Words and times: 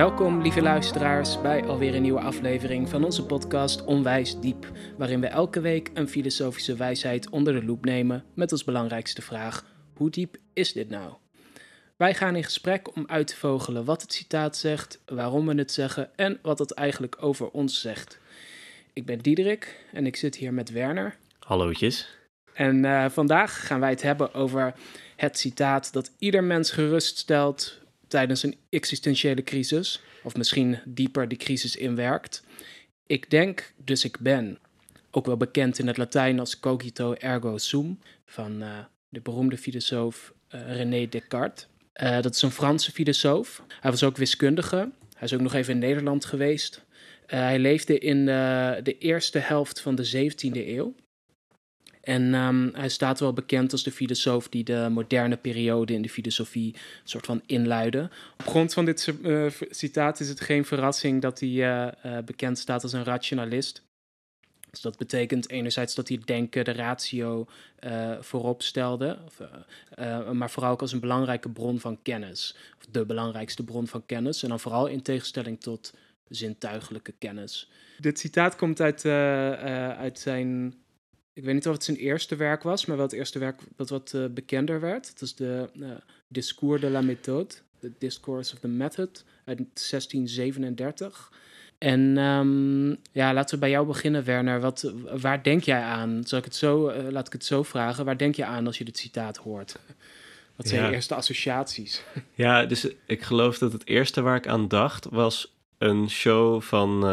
Welkom, 0.00 0.42
lieve 0.42 0.62
luisteraars, 0.62 1.40
bij 1.40 1.64
alweer 1.64 1.94
een 1.94 2.02
nieuwe 2.02 2.20
aflevering 2.20 2.88
van 2.88 3.04
onze 3.04 3.26
podcast 3.26 3.84
Onwijs 3.84 4.40
Diep, 4.40 4.70
waarin 4.98 5.20
we 5.20 5.26
elke 5.26 5.60
week 5.60 5.90
een 5.94 6.08
filosofische 6.08 6.76
wijsheid 6.76 7.30
onder 7.30 7.52
de 7.52 7.64
loep 7.64 7.84
nemen 7.84 8.24
met 8.34 8.52
als 8.52 8.64
belangrijkste 8.64 9.22
vraag: 9.22 9.64
hoe 9.94 10.10
diep 10.10 10.36
is 10.52 10.72
dit 10.72 10.88
nou? 10.88 11.12
Wij 11.96 12.14
gaan 12.14 12.36
in 12.36 12.44
gesprek 12.44 12.96
om 12.96 13.04
uit 13.06 13.26
te 13.26 13.36
vogelen 13.36 13.84
wat 13.84 14.02
het 14.02 14.12
citaat 14.12 14.56
zegt, 14.56 15.02
waarom 15.06 15.46
we 15.46 15.54
het 15.54 15.72
zeggen 15.72 16.10
en 16.16 16.38
wat 16.42 16.58
het 16.58 16.72
eigenlijk 16.72 17.16
over 17.20 17.50
ons 17.50 17.80
zegt. 17.80 18.18
Ik 18.92 19.06
ben 19.06 19.18
Diederik 19.18 19.84
en 19.92 20.06
ik 20.06 20.16
zit 20.16 20.36
hier 20.36 20.54
met 20.54 20.70
Werner. 20.70 21.16
Hallootjes. 21.38 22.08
En 22.54 22.84
uh, 22.84 23.08
vandaag 23.08 23.66
gaan 23.66 23.80
wij 23.80 23.90
het 23.90 24.02
hebben 24.02 24.34
over 24.34 24.74
het 25.16 25.38
citaat 25.38 25.92
dat 25.92 26.12
ieder 26.18 26.44
mens 26.44 26.70
geruststelt 26.70 27.79
tijdens 28.10 28.42
een 28.42 28.56
existentiële 28.68 29.42
crisis, 29.42 30.00
of 30.22 30.36
misschien 30.36 30.78
dieper 30.84 31.28
die 31.28 31.38
crisis 31.38 31.76
inwerkt. 31.76 32.42
Ik 33.06 33.30
denk, 33.30 33.72
dus 33.84 34.04
ik 34.04 34.18
ben. 34.18 34.58
Ook 35.10 35.26
wel 35.26 35.36
bekend 35.36 35.78
in 35.78 35.86
het 35.86 35.96
Latijn 35.96 36.40
als 36.40 36.60
cogito 36.60 37.14
ergo 37.14 37.58
sum, 37.58 37.98
van 38.26 38.62
uh, 38.62 38.78
de 39.08 39.20
beroemde 39.20 39.56
filosoof 39.56 40.32
uh, 40.54 40.76
René 40.76 41.08
Descartes. 41.08 41.66
Uh, 42.02 42.20
dat 42.20 42.34
is 42.34 42.42
een 42.42 42.50
Franse 42.50 42.92
filosoof. 42.92 43.62
Hij 43.80 43.90
was 43.90 44.02
ook 44.02 44.16
wiskundige. 44.16 44.90
Hij 45.14 45.28
is 45.28 45.34
ook 45.34 45.40
nog 45.40 45.54
even 45.54 45.72
in 45.72 45.78
Nederland 45.78 46.24
geweest. 46.24 46.84
hij 47.26 47.58
leefde 47.58 47.98
in 47.98 48.24
de 48.84 48.96
eerste 48.98 49.38
helft 49.38 49.80
van 49.80 49.94
de 49.94 50.30
17e 50.30 50.56
eeuw. 50.66 50.94
En 52.00 52.34
um, 52.34 52.70
hij 52.74 52.88
staat 52.88 53.20
wel 53.20 53.32
bekend 53.32 53.72
als 53.72 53.82
de 53.82 53.92
filosoof 53.92 54.48
die 54.48 54.64
de 54.64 54.88
moderne 54.90 55.36
periode 55.36 55.92
in 55.92 56.02
de 56.02 56.08
filosofie 56.08 56.74
soort 57.04 57.26
van 57.26 57.42
inluidde. 57.46 58.10
Op 58.38 58.46
grond 58.46 58.72
van 58.72 58.84
dit 58.84 59.14
uh, 59.22 59.46
citaat 59.70 60.20
is 60.20 60.28
het 60.28 60.40
geen 60.40 60.64
verrassing 60.64 61.22
dat 61.22 61.40
hij 61.40 61.48
uh, 61.48 61.88
uh, 62.06 62.18
bekend 62.24 62.58
staat 62.58 62.82
als 62.82 62.92
een 62.92 63.04
rationalist. 63.04 63.82
Dus 64.70 64.80
dat 64.80 64.96
betekent 64.96 65.50
enerzijds 65.50 65.94
dat 65.94 66.08
hij 66.08 66.16
het 66.16 66.26
denken, 66.26 66.64
de 66.64 66.72
ratio 66.72 67.46
voorop 68.20 68.62
stelde, 68.62 69.18
of, 69.26 69.40
maar 70.32 70.50
vooral 70.50 70.72
ook 70.72 70.80
als 70.80 70.92
een 70.92 71.00
belangrijke 71.00 71.48
bron 71.48 71.80
van 71.80 72.02
kennis. 72.02 72.56
Of 72.78 72.86
de 72.90 73.06
belangrijkste 73.06 73.64
bron 73.64 73.86
van 73.86 74.06
kennis. 74.06 74.42
En 74.42 74.48
dan 74.48 74.60
vooral 74.60 74.86
in 74.86 75.02
tegenstelling 75.02 75.60
tot 75.60 75.94
zintuigelijke 76.28 77.12
kennis. 77.18 77.70
Dit 77.98 78.18
citaat 78.18 78.56
komt 78.56 78.80
uit, 78.80 79.04
uit 79.96 80.18
zijn 80.18 80.74
ik 81.32 81.44
weet 81.44 81.54
niet 81.54 81.66
of 81.66 81.72
het 81.72 81.84
zijn 81.84 81.96
eerste 81.96 82.36
werk 82.36 82.62
was, 82.62 82.86
maar 82.86 82.96
wel 82.96 83.06
het 83.06 83.14
eerste 83.14 83.38
werk 83.38 83.60
dat 83.76 83.88
wat 83.88 84.12
uh, 84.14 84.26
bekender 84.26 84.80
werd. 84.80 85.08
Het 85.08 85.20
is 85.20 85.34
de 85.34 85.70
uh, 85.74 85.90
Discours 86.28 86.80
de 86.80 86.90
la 86.90 87.00
méthode, 87.00 87.54
The 87.78 87.92
Discourse 87.98 88.54
of 88.54 88.60
the 88.60 88.68
Method, 88.68 89.24
uit 89.44 89.56
1637. 89.56 91.32
En 91.78 92.16
um, 92.18 92.96
ja, 93.12 93.34
laten 93.34 93.54
we 93.54 93.60
bij 93.60 93.70
jou 93.70 93.86
beginnen, 93.86 94.24
Werner. 94.24 94.60
Wat, 94.60 94.92
waar 95.20 95.42
denk 95.42 95.62
jij 95.62 95.80
aan? 95.82 96.22
Zal 96.24 96.38
ik 96.38 96.44
het 96.44 96.56
zo, 96.56 96.90
uh, 96.90 97.10
laat 97.10 97.26
ik 97.26 97.32
het 97.32 97.44
zo 97.44 97.62
vragen. 97.62 98.04
Waar 98.04 98.18
denk 98.18 98.34
je 98.34 98.44
aan 98.44 98.66
als 98.66 98.78
je 98.78 98.84
dit 98.84 98.98
citaat 98.98 99.36
hoort? 99.36 99.78
Wat 100.56 100.68
zijn 100.68 100.80
ja. 100.80 100.88
je 100.88 100.94
eerste 100.94 101.14
associaties? 101.14 102.02
Ja, 102.34 102.64
dus 102.64 102.88
ik 103.06 103.22
geloof 103.22 103.58
dat 103.58 103.72
het 103.72 103.86
eerste 103.86 104.20
waar 104.20 104.36
ik 104.36 104.46
aan 104.46 104.68
dacht 104.68 105.06
was 105.10 105.54
een 105.78 106.10
show 106.10 106.62
van 106.62 107.04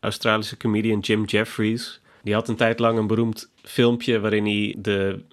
Australische 0.00 0.56
comedian 0.56 0.98
Jim 0.98 1.24
Jeffries 1.24 2.01
die 2.22 2.34
had 2.34 2.48
een 2.48 2.56
tijd 2.56 2.78
lang 2.78 2.98
een 2.98 3.06
beroemd 3.06 3.52
filmpje 3.62 4.20
waarin 4.20 4.44
hij 4.44 4.74
de 4.78 5.24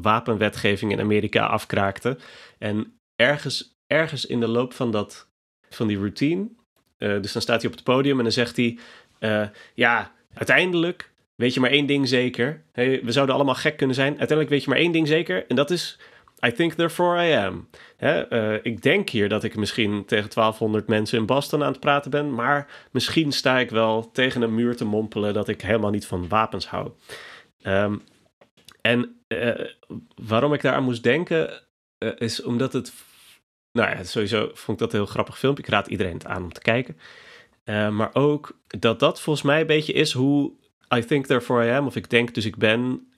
wapenwetgeving 0.00 0.92
in 0.92 1.00
Amerika 1.00 1.46
afkraakte. 1.46 2.18
En 2.58 2.98
ergens, 3.16 3.76
ergens 3.86 4.26
in 4.26 4.40
de 4.40 4.48
loop 4.48 4.72
van, 4.72 4.90
dat, 4.90 5.28
van 5.70 5.86
die 5.86 5.96
routine, 5.96 6.48
uh, 6.98 7.20
dus 7.22 7.32
dan 7.32 7.42
staat 7.42 7.60
hij 7.60 7.70
op 7.70 7.76
het 7.76 7.84
podium 7.84 8.16
en 8.16 8.22
dan 8.22 8.32
zegt 8.32 8.56
hij: 8.56 8.78
uh, 9.20 9.48
Ja, 9.74 10.12
uiteindelijk 10.34 11.12
weet 11.34 11.54
je 11.54 11.60
maar 11.60 11.70
één 11.70 11.86
ding 11.86 12.08
zeker. 12.08 12.62
Hey, 12.72 13.00
we 13.04 13.12
zouden 13.12 13.34
allemaal 13.34 13.54
gek 13.54 13.76
kunnen 13.76 13.96
zijn. 13.96 14.08
Uiteindelijk 14.08 14.48
weet 14.48 14.62
je 14.62 14.70
maar 14.70 14.78
één 14.78 14.92
ding 14.92 15.08
zeker. 15.08 15.46
En 15.46 15.56
dat 15.56 15.70
is 15.70 15.98
I 16.46 16.52
think 16.52 16.72
therefore 16.72 17.26
I 17.26 17.32
am. 17.32 17.68
Uh, 18.00 18.54
ik 18.62 18.82
denk 18.82 19.08
hier 19.08 19.28
dat 19.28 19.44
ik 19.44 19.56
misschien 19.56 20.04
tegen 20.04 20.30
1200 20.30 20.88
mensen 20.88 21.18
in 21.18 21.26
Boston 21.26 21.62
aan 21.62 21.70
het 21.70 21.80
praten 21.80 22.10
ben, 22.10 22.34
maar 22.34 22.66
misschien 22.90 23.32
sta 23.32 23.58
ik 23.58 23.70
wel 23.70 24.10
tegen 24.10 24.42
een 24.42 24.54
muur 24.54 24.76
te 24.76 24.84
mompelen 24.84 25.34
dat 25.34 25.48
ik 25.48 25.60
helemaal 25.60 25.90
niet 25.90 26.06
van 26.06 26.28
wapens 26.28 26.66
hou. 26.66 26.90
Um, 27.62 28.02
en 28.80 29.16
uh, 29.28 29.54
waarom 30.14 30.52
ik 30.52 30.62
daaraan 30.62 30.84
moest 30.84 31.02
denken, 31.02 31.62
uh, 31.98 32.10
is 32.18 32.42
omdat 32.42 32.72
het. 32.72 32.92
Nou 33.72 33.90
ja, 33.90 34.04
sowieso 34.04 34.50
vond 34.52 34.68
ik 34.68 34.78
dat 34.78 34.92
een 34.92 34.98
heel 34.98 35.08
grappig 35.08 35.38
filmpje. 35.38 35.62
Ik 35.62 35.68
raad 35.68 35.86
iedereen 35.86 36.12
het 36.12 36.26
aan 36.26 36.42
om 36.42 36.52
te 36.52 36.60
kijken. 36.60 36.96
maar 37.64 38.10
ook 38.12 38.58
dat 38.66 39.00
dat 39.00 39.20
volgens 39.20 39.44
mij 39.44 39.60
een 39.60 39.66
beetje 39.66 39.92
is 39.92 40.12
hoe 40.12 40.52
I 40.94 41.04
think 41.04 41.26
therefore 41.26 41.66
I 41.66 41.70
am, 41.70 41.86
of 41.86 41.96
ik 41.96 42.10
denk 42.10 42.34
dus 42.34 42.44
ik 42.44 42.56
ben, 42.56 43.08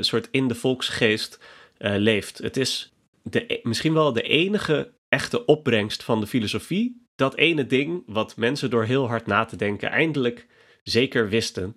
soort 0.00 0.28
in 0.30 0.48
de 0.48 0.54
volksgeest 0.54 1.38
uh, 1.78 1.96
leeft. 1.96 2.38
Het 2.38 2.56
is 2.56 2.92
de, 3.22 3.54
e-, 3.54 3.60
misschien 3.62 3.92
wel 3.92 4.12
de 4.12 4.22
enige 4.22 4.92
echte 5.08 5.44
opbrengst 5.44 6.02
van 6.02 6.20
de 6.20 6.26
filosofie. 6.26 7.06
Dat 7.14 7.36
ene 7.36 7.66
ding 7.66 8.02
wat 8.06 8.36
mensen 8.36 8.70
door 8.70 8.84
heel 8.84 9.08
hard 9.08 9.26
na 9.26 9.44
te 9.44 9.56
denken 9.56 9.90
eindelijk 9.90 10.46
zeker 10.82 11.28
wisten. 11.28 11.76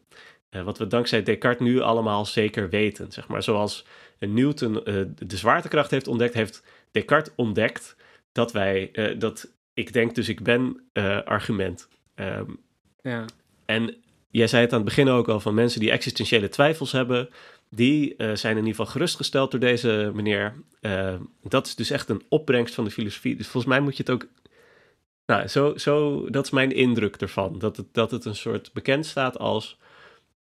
Uh, 0.49 0.63
wat 0.63 0.77
we 0.77 0.87
dankzij 0.87 1.23
Descartes 1.23 1.67
nu 1.67 1.79
allemaal 1.79 2.25
zeker 2.25 2.69
weten. 2.69 3.11
Zeg 3.11 3.27
maar. 3.27 3.43
Zoals 3.43 3.85
Newton 4.19 4.73
uh, 4.73 5.05
de 5.15 5.37
zwaartekracht 5.37 5.91
heeft 5.91 6.07
ontdekt, 6.07 6.33
heeft 6.33 6.63
Descartes 6.91 7.33
ontdekt 7.35 7.95
dat 8.31 8.51
wij, 8.51 8.91
dat 9.17 9.53
ik 9.73 9.93
denk 9.93 10.15
dus 10.15 10.29
ik 10.29 10.43
ben 10.43 10.83
argument. 11.25 11.87
Um, 12.15 12.59
ja. 13.01 13.25
En 13.65 13.95
jij 14.29 14.47
zei 14.47 14.61
het 14.61 14.71
aan 14.71 14.79
het 14.79 14.87
begin 14.87 15.07
ook 15.07 15.27
al 15.27 15.39
van 15.39 15.53
mensen 15.53 15.79
die 15.79 15.91
existentiële 15.91 16.49
twijfels 16.49 16.91
hebben 16.91 17.29
die 17.73 18.13
uh, 18.17 18.35
zijn 18.35 18.57
in 18.57 18.65
ieder 18.65 18.75
geval 18.75 18.91
gerustgesteld 18.91 19.51
door 19.51 19.59
deze 19.59 20.11
meneer. 20.13 20.53
Uh, 20.81 21.13
dat 21.41 21.67
is 21.67 21.75
dus 21.75 21.89
echt 21.89 22.09
een 22.09 22.23
opbrengst 22.29 22.73
van 22.73 22.83
de 22.83 22.91
filosofie. 22.91 23.35
Dus 23.35 23.47
volgens 23.47 23.73
mij 23.73 23.81
moet 23.81 23.97
je 23.97 24.03
het 24.03 24.11
ook. 24.11 24.27
Nou, 25.25 25.47
zo, 25.47 25.77
zo, 25.77 26.25
dat 26.29 26.45
is 26.45 26.51
mijn 26.51 26.71
indruk 26.71 27.15
ervan. 27.15 27.59
Dat 27.59 27.77
het, 27.77 27.85
dat 27.91 28.11
het 28.11 28.25
een 28.25 28.35
soort 28.35 28.69
bekend 28.73 29.05
staat 29.05 29.39
als 29.39 29.79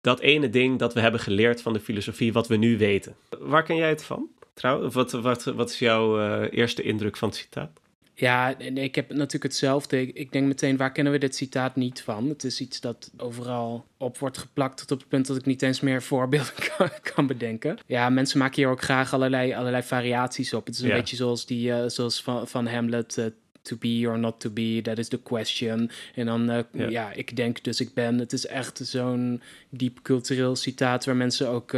dat 0.01 0.21
ene 0.21 0.51
ding 0.51 0.79
dat 0.79 0.95
we 0.95 1.01
hebben 1.01 1.21
geleerd 1.21 1.63
van 1.63 1.73
de 1.73 1.81
filosofie, 1.81 2.33
wat 2.33 2.49
we 2.49 2.57
nu 2.57 2.79
weten. 2.79 3.17
Waar 3.39 3.63
ken 3.63 3.77
jij 3.77 3.89
het 3.89 4.05
van? 4.05 4.29
Trouw, 4.55 4.91
wat, 4.91 5.13
wat, 5.13 5.45
wat 5.45 5.71
is 5.71 5.79
jouw 5.79 6.21
uh, 6.21 6.47
eerste 6.51 6.83
indruk 6.83 7.17
van 7.17 7.29
het 7.29 7.37
citaat? 7.37 7.81
Ja, 8.21 8.59
ik 8.59 8.95
heb 8.95 9.09
natuurlijk 9.09 9.43
hetzelfde. 9.43 10.13
Ik 10.13 10.33
denk 10.33 10.47
meteen, 10.47 10.77
waar 10.77 10.93
kennen 10.93 11.13
we 11.13 11.19
dit 11.19 11.37
citaat 11.37 11.77
niet 11.77 12.03
van? 12.03 12.29
Het 12.29 12.45
is 12.45 12.61
iets 12.61 12.81
dat 12.81 13.11
overal 13.17 13.87
op 13.97 14.19
wordt 14.19 14.39
geplakt 14.39 14.77
tot 14.79 14.93
op 14.93 14.99
het 14.99 15.09
punt 15.09 15.27
dat 15.27 15.37
ik 15.37 15.47
niet 15.47 15.63
eens 15.63 15.81
meer 15.81 16.03
voorbeelden 16.03 16.53
kan, 16.77 16.89
kan 17.03 17.27
bedenken. 17.27 17.79
Ja, 17.87 18.11
mensen 18.11 18.39
maken 18.39 18.63
hier 18.63 18.71
ook 18.71 18.83
graag 18.83 19.13
allerlei, 19.13 19.55
allerlei 19.55 19.83
variaties 19.83 20.55
op. 20.55 20.67
Het 20.67 20.75
is 20.75 20.81
een 20.81 20.89
ja. 20.89 20.95
beetje 20.95 21.17
zoals, 21.17 21.47
die, 21.47 21.69
uh, 21.69 21.85
zoals 21.87 22.23
van, 22.23 22.49
van 22.49 22.67
Hamlet... 22.67 23.17
Uh, 23.17 23.25
to 23.63 23.77
be 23.77 24.05
or 24.07 24.19
not 24.19 24.41
to 24.41 24.51
be, 24.51 24.81
that 24.83 24.99
is 24.99 25.09
the 25.09 25.23
question. 25.23 25.91
En 26.15 26.27
dan, 26.27 26.51
uh, 26.51 26.59
ja. 26.73 26.89
ja. 26.89 27.13
ik 27.13 27.37
denk 27.37 27.65
dus 27.65 27.81
ik 27.81 27.95
ben. 27.95 28.19
Het 28.19 28.33
is 28.33 28.47
echt 28.47 28.81
zo'n 28.83 29.43
diep 29.69 29.99
cultureel 30.03 30.57
citaat 30.57 31.05
waar 31.05 31.17
mensen 31.17 31.49
ook 31.49 31.73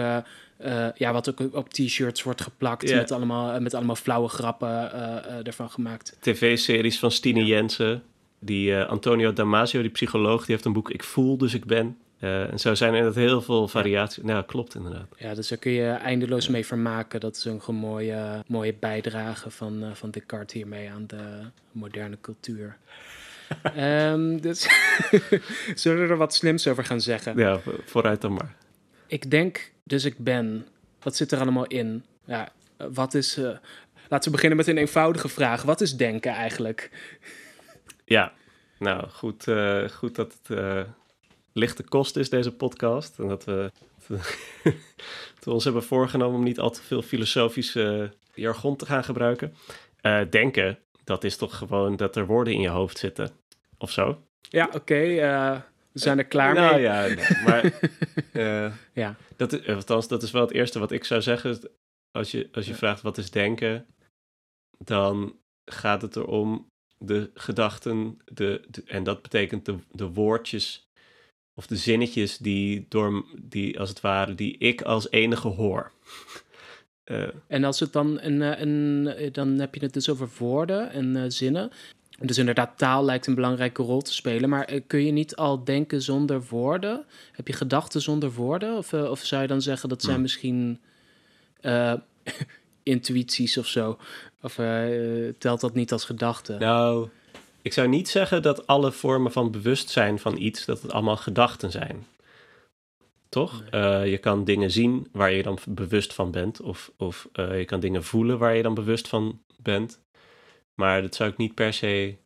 uh, 0.64 0.72
uh, 0.72 0.88
ja, 0.94 1.12
wat 1.12 1.28
ook 1.28 1.56
op 1.56 1.68
t-shirts 1.68 2.22
wordt 2.22 2.40
geplakt 2.40 2.88
yeah. 2.88 3.00
met, 3.00 3.10
allemaal, 3.10 3.60
met 3.60 3.74
allemaal 3.74 3.96
flauwe 3.96 4.28
grappen 4.28 4.68
uh, 4.68 5.46
ervan 5.46 5.70
gemaakt. 5.70 6.16
TV-series 6.20 6.98
van 6.98 7.10
Stine 7.10 7.40
ja. 7.40 7.46
Jensen. 7.46 8.02
Die 8.38 8.76
Antonio 8.76 9.32
Damasio, 9.32 9.80
die 9.80 9.90
psycholoog, 9.90 10.44
die 10.44 10.54
heeft 10.54 10.64
een 10.64 10.72
boek 10.72 10.90
Ik 10.90 11.02
voel, 11.02 11.36
dus 11.36 11.54
ik 11.54 11.64
ben. 11.64 11.98
en 12.18 12.58
zo 12.58 12.74
zijn 12.74 12.94
er 12.94 13.14
heel 13.14 13.42
veel 13.42 13.68
variaties. 13.68 14.16
Ja. 14.16 14.32
Nou, 14.32 14.44
klopt 14.44 14.74
inderdaad. 14.74 15.06
Ja, 15.18 15.34
dus 15.34 15.48
daar 15.48 15.58
kun 15.58 15.72
je 15.72 15.90
eindeloos 15.90 16.48
mee 16.48 16.66
vermaken. 16.66 17.20
Dat 17.20 17.36
is 17.36 17.44
een 17.44 17.74
mooie, 17.74 18.42
mooie 18.46 18.74
bijdrage 18.80 19.50
van, 19.50 19.90
van 19.92 20.10
Descartes 20.10 20.52
hiermee 20.54 20.90
aan 20.90 21.04
de 21.06 21.40
moderne 21.72 22.18
cultuur. 22.20 22.76
um, 23.78 24.40
dus 24.46 24.68
zullen 25.74 26.02
we 26.02 26.10
er 26.10 26.16
wat 26.16 26.34
slims 26.34 26.68
over 26.68 26.84
gaan 26.84 27.00
zeggen? 27.00 27.36
Ja, 27.36 27.60
vooruit 27.84 28.20
dan 28.20 28.32
maar. 28.32 28.54
Ik 29.06 29.30
denk 29.30 29.71
dus 29.84 30.04
ik 30.04 30.18
ben. 30.18 30.66
Wat 31.02 31.16
zit 31.16 31.32
er 31.32 31.40
allemaal 31.40 31.66
in? 31.66 32.04
Ja, 32.24 32.48
wat 32.76 33.14
is. 33.14 33.38
Uh, 33.38 33.56
laten 34.08 34.24
we 34.24 34.30
beginnen 34.30 34.56
met 34.56 34.66
een 34.66 34.76
eenvoudige 34.76 35.28
vraag. 35.28 35.62
Wat 35.62 35.80
is 35.80 35.96
denken 35.96 36.32
eigenlijk? 36.32 36.90
Ja, 38.04 38.32
nou 38.78 39.08
goed, 39.08 39.46
uh, 39.46 39.88
goed 39.88 40.14
dat 40.14 40.36
het 40.42 40.58
uh, 40.58 40.82
lichte 41.52 41.82
kost 41.82 42.16
is, 42.16 42.30
deze 42.30 42.52
podcast. 42.52 43.18
En 43.18 43.28
dat 43.28 43.44
we, 43.44 43.70
dat 45.34 45.44
we 45.44 45.50
ons 45.50 45.64
hebben 45.64 45.84
voorgenomen 45.84 46.38
om 46.38 46.44
niet 46.44 46.60
al 46.60 46.70
te 46.70 46.82
veel 46.82 47.02
filosofische 47.02 48.12
jargon 48.34 48.76
te 48.76 48.86
gaan 48.86 49.04
gebruiken. 49.04 49.54
denken, 50.30 50.78
dat 51.04 51.24
is 51.24 51.36
toch 51.36 51.56
gewoon 51.56 51.96
dat 51.96 52.16
er 52.16 52.26
woorden 52.26 52.54
in 52.54 52.60
je 52.60 52.68
hoofd 52.68 52.98
zitten. 52.98 53.30
Of 53.78 53.90
zo? 53.90 54.22
Ja, 54.40 54.66
oké. 54.66 54.76
Okay, 54.76 55.62
we 55.92 55.98
zijn 56.00 56.18
er 56.18 56.24
klaar 56.24 56.54
nou, 56.54 56.74
mee. 56.74 56.82
Ja, 56.82 57.08
maar 57.44 57.80
uh, 58.32 58.72
ja. 59.04 59.16
Dat, 59.36 59.52
is, 59.52 59.66
althans, 59.66 60.08
dat 60.08 60.22
is 60.22 60.30
wel 60.30 60.42
het 60.42 60.52
eerste 60.52 60.78
wat 60.78 60.92
ik 60.92 61.04
zou 61.04 61.22
zeggen. 61.22 61.58
Als 62.10 62.30
je, 62.30 62.48
als 62.52 62.66
je 62.66 62.74
vraagt 62.74 63.02
wat 63.02 63.18
is 63.18 63.30
denken, 63.30 63.86
dan 64.78 65.36
gaat 65.64 66.02
het 66.02 66.16
erom 66.16 66.66
de 66.98 67.30
gedachten, 67.34 68.18
de, 68.24 68.64
de- 68.70 68.82
en 68.86 69.04
dat 69.04 69.22
betekent 69.22 69.64
de, 69.64 69.76
de 69.90 70.06
woordjes 70.12 70.86
of 71.54 71.66
de 71.66 71.76
zinnetjes 71.76 72.38
die 72.38 72.86
door, 72.88 73.24
die 73.42 73.80
als 73.80 73.88
het 73.88 74.00
ware, 74.00 74.34
die 74.34 74.58
ik 74.58 74.82
als 74.82 75.10
enige 75.10 75.48
hoor. 75.48 75.92
Eh, 77.04 77.28
En 77.46 77.64
als 77.64 77.80
het 77.80 77.92
dan 77.92 78.20
een, 78.20 78.42
eh, 78.42 78.60
een, 78.60 79.06
eh, 79.06 79.32
dan 79.32 79.48
heb 79.48 79.74
je 79.74 79.80
het 79.80 79.92
dus 79.92 80.08
over 80.08 80.30
woorden 80.38 80.90
en 80.90 81.16
eh, 81.16 81.24
zinnen. 81.28 81.70
Dus 82.22 82.38
inderdaad, 82.38 82.78
taal 82.78 83.04
lijkt 83.04 83.26
een 83.26 83.34
belangrijke 83.34 83.82
rol 83.82 84.02
te 84.02 84.14
spelen. 84.14 84.48
Maar 84.48 84.64
eh, 84.64 84.80
kun 84.86 85.04
je 85.04 85.12
niet 85.12 85.36
al 85.36 85.64
denken 85.64 86.02
zonder 86.02 86.42
woorden? 86.48 87.04
Heb 87.32 87.46
je 87.46 87.52
gedachten 87.52 88.00
zonder 88.00 88.32
woorden? 88.32 88.76
Of, 88.76 88.92
eh, 88.92 89.10
of 89.10 89.20
zou 89.20 89.42
je 89.42 89.48
dan 89.48 89.62
zeggen 89.62 89.88
dat 89.88 90.00
zijn 90.00 90.12
Hmm. 90.12 90.22
misschien 90.22 90.80
eh, 91.60 91.94
intuïties 92.82 93.58
of 93.58 93.66
zo? 93.66 93.98
Of 94.40 94.54
telt 95.38 95.60
dat 95.60 95.74
niet 95.74 95.92
als 95.92 96.04
gedachten? 96.04 96.60
nou, 96.60 97.08
ik 97.62 97.72
zou 97.72 97.88
niet 97.88 98.08
zeggen 98.08 98.42
dat 98.42 98.66
alle 98.66 98.92
vormen 98.92 99.32
van 99.32 99.50
bewustzijn 99.50 100.18
van 100.18 100.36
iets, 100.36 100.64
dat 100.64 100.82
het 100.82 100.92
allemaal 100.92 101.16
gedachten 101.16 101.70
zijn. 101.70 102.06
Toch? 103.28 103.62
Je 104.04 104.18
kan 104.20 104.44
dingen 104.44 104.70
zien 104.70 105.08
waar 105.12 105.32
je 105.32 105.42
dan 105.42 105.58
bewust 105.68 106.14
van 106.14 106.30
bent. 106.30 106.60
Of, 106.60 106.90
of 106.96 107.28
je 107.32 107.64
kan 107.64 107.80
dingen 107.80 108.04
voelen 108.04 108.38
waar 108.38 108.56
je 108.56 108.62
dan 108.62 108.74
bewust 108.74 109.08
van 109.08 109.40
bent. 109.62 110.00
Maar 110.74 111.02
dat 111.02 111.14
zou 111.14 111.30
ik 111.30 111.36
niet 111.36 111.54
per 111.54 111.72
se 111.72 112.16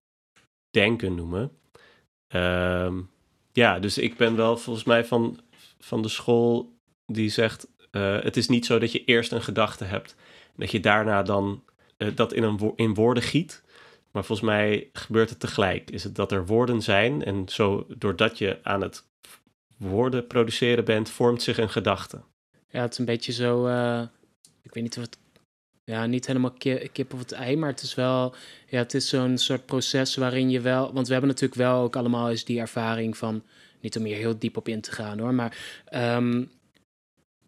denken 0.70 1.14
noemen. 1.14 1.58
Ehm, 2.26 3.00
ja, 3.52 3.78
dus 3.78 3.98
ik 3.98 4.16
ben 4.16 4.36
wel 4.36 4.56
volgens 4.56 4.84
mij 4.84 5.04
van, 5.04 5.40
van 5.78 6.02
de 6.02 6.08
school 6.08 6.76
die 7.06 7.28
zegt... 7.28 7.68
eh, 7.90 8.20
het 8.20 8.36
is 8.36 8.48
niet 8.48 8.66
zo 8.66 8.78
dat 8.78 8.92
je 8.92 9.04
eerst 9.04 9.32
een 9.32 9.42
gedachte 9.42 9.84
hebt... 9.84 10.14
dat 10.56 10.70
je 10.70 10.80
daarna 10.80 11.22
dan 11.22 11.64
eh, 11.96 12.08
dat 12.14 12.32
in, 12.32 12.42
een 12.42 12.72
in 12.76 12.94
woorden 12.94 13.22
giet... 13.22 13.64
Maar 14.16 14.24
volgens 14.24 14.48
mij 14.48 14.90
gebeurt 14.92 15.30
het 15.30 15.40
tegelijk. 15.40 15.90
Is 15.90 16.04
het 16.04 16.14
dat 16.14 16.32
er 16.32 16.46
woorden 16.46 16.82
zijn 16.82 17.24
en 17.24 17.48
zo 17.48 17.86
doordat 17.88 18.38
je 18.38 18.58
aan 18.62 18.80
het 18.80 19.06
woorden 19.76 20.26
produceren 20.26 20.84
bent, 20.84 21.10
vormt 21.10 21.42
zich 21.42 21.58
een 21.58 21.70
gedachte. 21.70 22.20
Ja, 22.70 22.80
het 22.80 22.92
is 22.92 22.98
een 22.98 23.04
beetje 23.04 23.32
zo. 23.32 23.66
eh, 23.66 24.02
ik 24.62 24.74
weet 24.74 24.82
niet 24.82 24.96
of 24.96 25.02
het. 25.02 25.18
Ja, 25.90 26.06
niet 26.06 26.26
helemaal 26.26 26.50
ki- 26.58 26.88
kip 26.92 27.12
of 27.12 27.18
het 27.18 27.32
ei, 27.32 27.56
maar 27.56 27.70
het 27.70 27.82
is 27.82 27.94
wel. 27.94 28.34
Ja, 28.68 28.78
het 28.78 28.94
is 28.94 29.08
zo'n 29.08 29.38
soort 29.38 29.66
proces 29.66 30.14
waarin 30.16 30.50
je 30.50 30.60
wel. 30.60 30.92
Want 30.92 31.06
we 31.06 31.12
hebben 31.12 31.30
natuurlijk 31.30 31.60
wel 31.60 31.82
ook 31.82 31.96
allemaal 31.96 32.30
eens 32.30 32.44
die 32.44 32.60
ervaring 32.60 33.16
van. 33.16 33.42
Niet 33.80 33.96
om 33.96 34.04
hier 34.04 34.16
heel 34.16 34.38
diep 34.38 34.56
op 34.56 34.68
in 34.68 34.80
te 34.80 34.92
gaan 34.92 35.18
hoor, 35.18 35.34
maar. 35.34 35.82
ehm, 35.88 36.44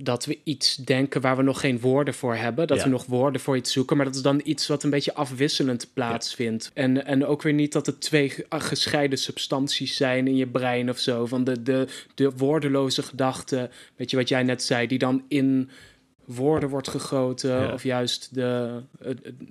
dat 0.00 0.24
we 0.24 0.38
iets 0.44 0.76
denken 0.76 1.20
waar 1.20 1.36
we 1.36 1.42
nog 1.42 1.60
geen 1.60 1.80
woorden 1.80 2.14
voor 2.14 2.34
hebben. 2.34 2.66
Dat 2.66 2.76
Ja. 2.78 2.82
we 2.84 2.88
nog 2.90 3.06
woorden 3.06 3.40
voor 3.40 3.56
iets 3.56 3.72
zoeken. 3.72 3.96
Maar 3.96 4.06
dat 4.06 4.14
is 4.14 4.22
dan 4.22 4.40
iets 4.44 4.66
wat 4.66 4.82
een 4.82 4.90
beetje 4.90 5.14
afwisselend 5.14 5.90
plaatsvindt. 5.92 6.70
En, 6.74 7.06
en 7.06 7.26
ook 7.26 7.42
weer 7.42 7.52
niet 7.52 7.72
dat 7.72 7.86
het 7.86 8.00
twee 8.00 8.34
ah, 8.48 8.60
gescheiden 8.62 9.18
substanties 9.18 9.96
zijn 9.96 10.26
in 10.26 10.36
je 10.36 10.46
brein 10.46 10.90
of 10.90 10.98
zo. 10.98 11.26
Van 11.26 11.44
de, 11.44 11.62
de, 11.62 11.86
de 12.14 12.30
woordeloze 12.30 13.02
gedachten. 13.02 13.70
Weet 13.96 14.10
je 14.10 14.16
wat 14.16 14.28
jij 14.28 14.42
net 14.42 14.62
zei, 14.62 14.86
die 14.86 14.98
dan 14.98 15.24
in 15.28 15.70
woorden 16.28 16.68
wordt 16.68 16.88
gegoten. 16.88 17.50
Ja. 17.50 17.72
Of 17.72 17.82
juist 17.82 18.34
de. 18.34 18.80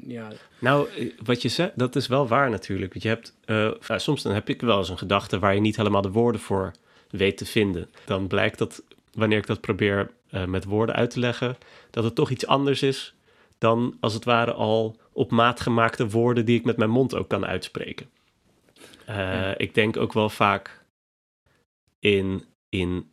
ja, 0.07 0.31
Nou, 0.59 0.89
eh, 0.89 1.12
wat 1.24 1.41
je 1.41 1.50
zegt, 1.50 1.71
dat 1.75 1.95
is 1.95 2.07
wel 2.07 2.27
waar 2.27 2.50
natuurlijk. 2.50 2.91
Want 2.91 3.03
je 3.03 3.09
hebt, 3.09 3.35
eh, 3.45 3.97
soms 3.97 4.24
dan 4.24 4.33
heb 4.33 4.50
ik 4.50 4.62
wel 4.62 4.77
eens 4.77 4.89
een 4.89 4.97
gedachte 4.97 5.39
waar 5.39 5.53
je 5.53 5.62
niet 5.62 5.77
helemaal 5.77 6.01
de 6.01 6.12
woorden 6.12 6.41
voor 6.41 6.71
weet 7.09 7.38
te 7.38 7.45
vinden. 7.45 7.89
Dan 8.06 8.27
blijkt 8.27 8.57
dat, 8.57 8.83
wanneer 9.13 9.38
ik 9.38 9.47
dat 9.47 9.62
probeer 9.62 10.12
eh, 10.29 10.45
met 10.45 10.65
woorden 10.65 10.95
uit 10.95 11.09
te 11.09 11.19
leggen, 11.19 11.57
dat 11.89 12.03
het 12.03 12.15
toch 12.15 12.29
iets 12.29 12.47
anders 12.47 12.81
is 12.81 13.15
dan 13.57 13.97
als 14.00 14.13
het 14.13 14.23
ware 14.23 14.53
al 14.53 14.95
op 15.13 15.31
maat 15.31 15.59
gemaakte 15.59 16.09
woorden 16.09 16.45
die 16.45 16.59
ik 16.59 16.65
met 16.65 16.77
mijn 16.77 16.89
mond 16.89 17.15
ook 17.15 17.27
kan 17.27 17.45
uitspreken. 17.45 18.09
Ja. 19.07 19.57
Ik 19.57 19.73
denk 19.73 19.97
ook 19.97 20.13
wel 20.13 20.30
vaak 20.30 20.85
in, 22.00 22.44
in 22.69 23.12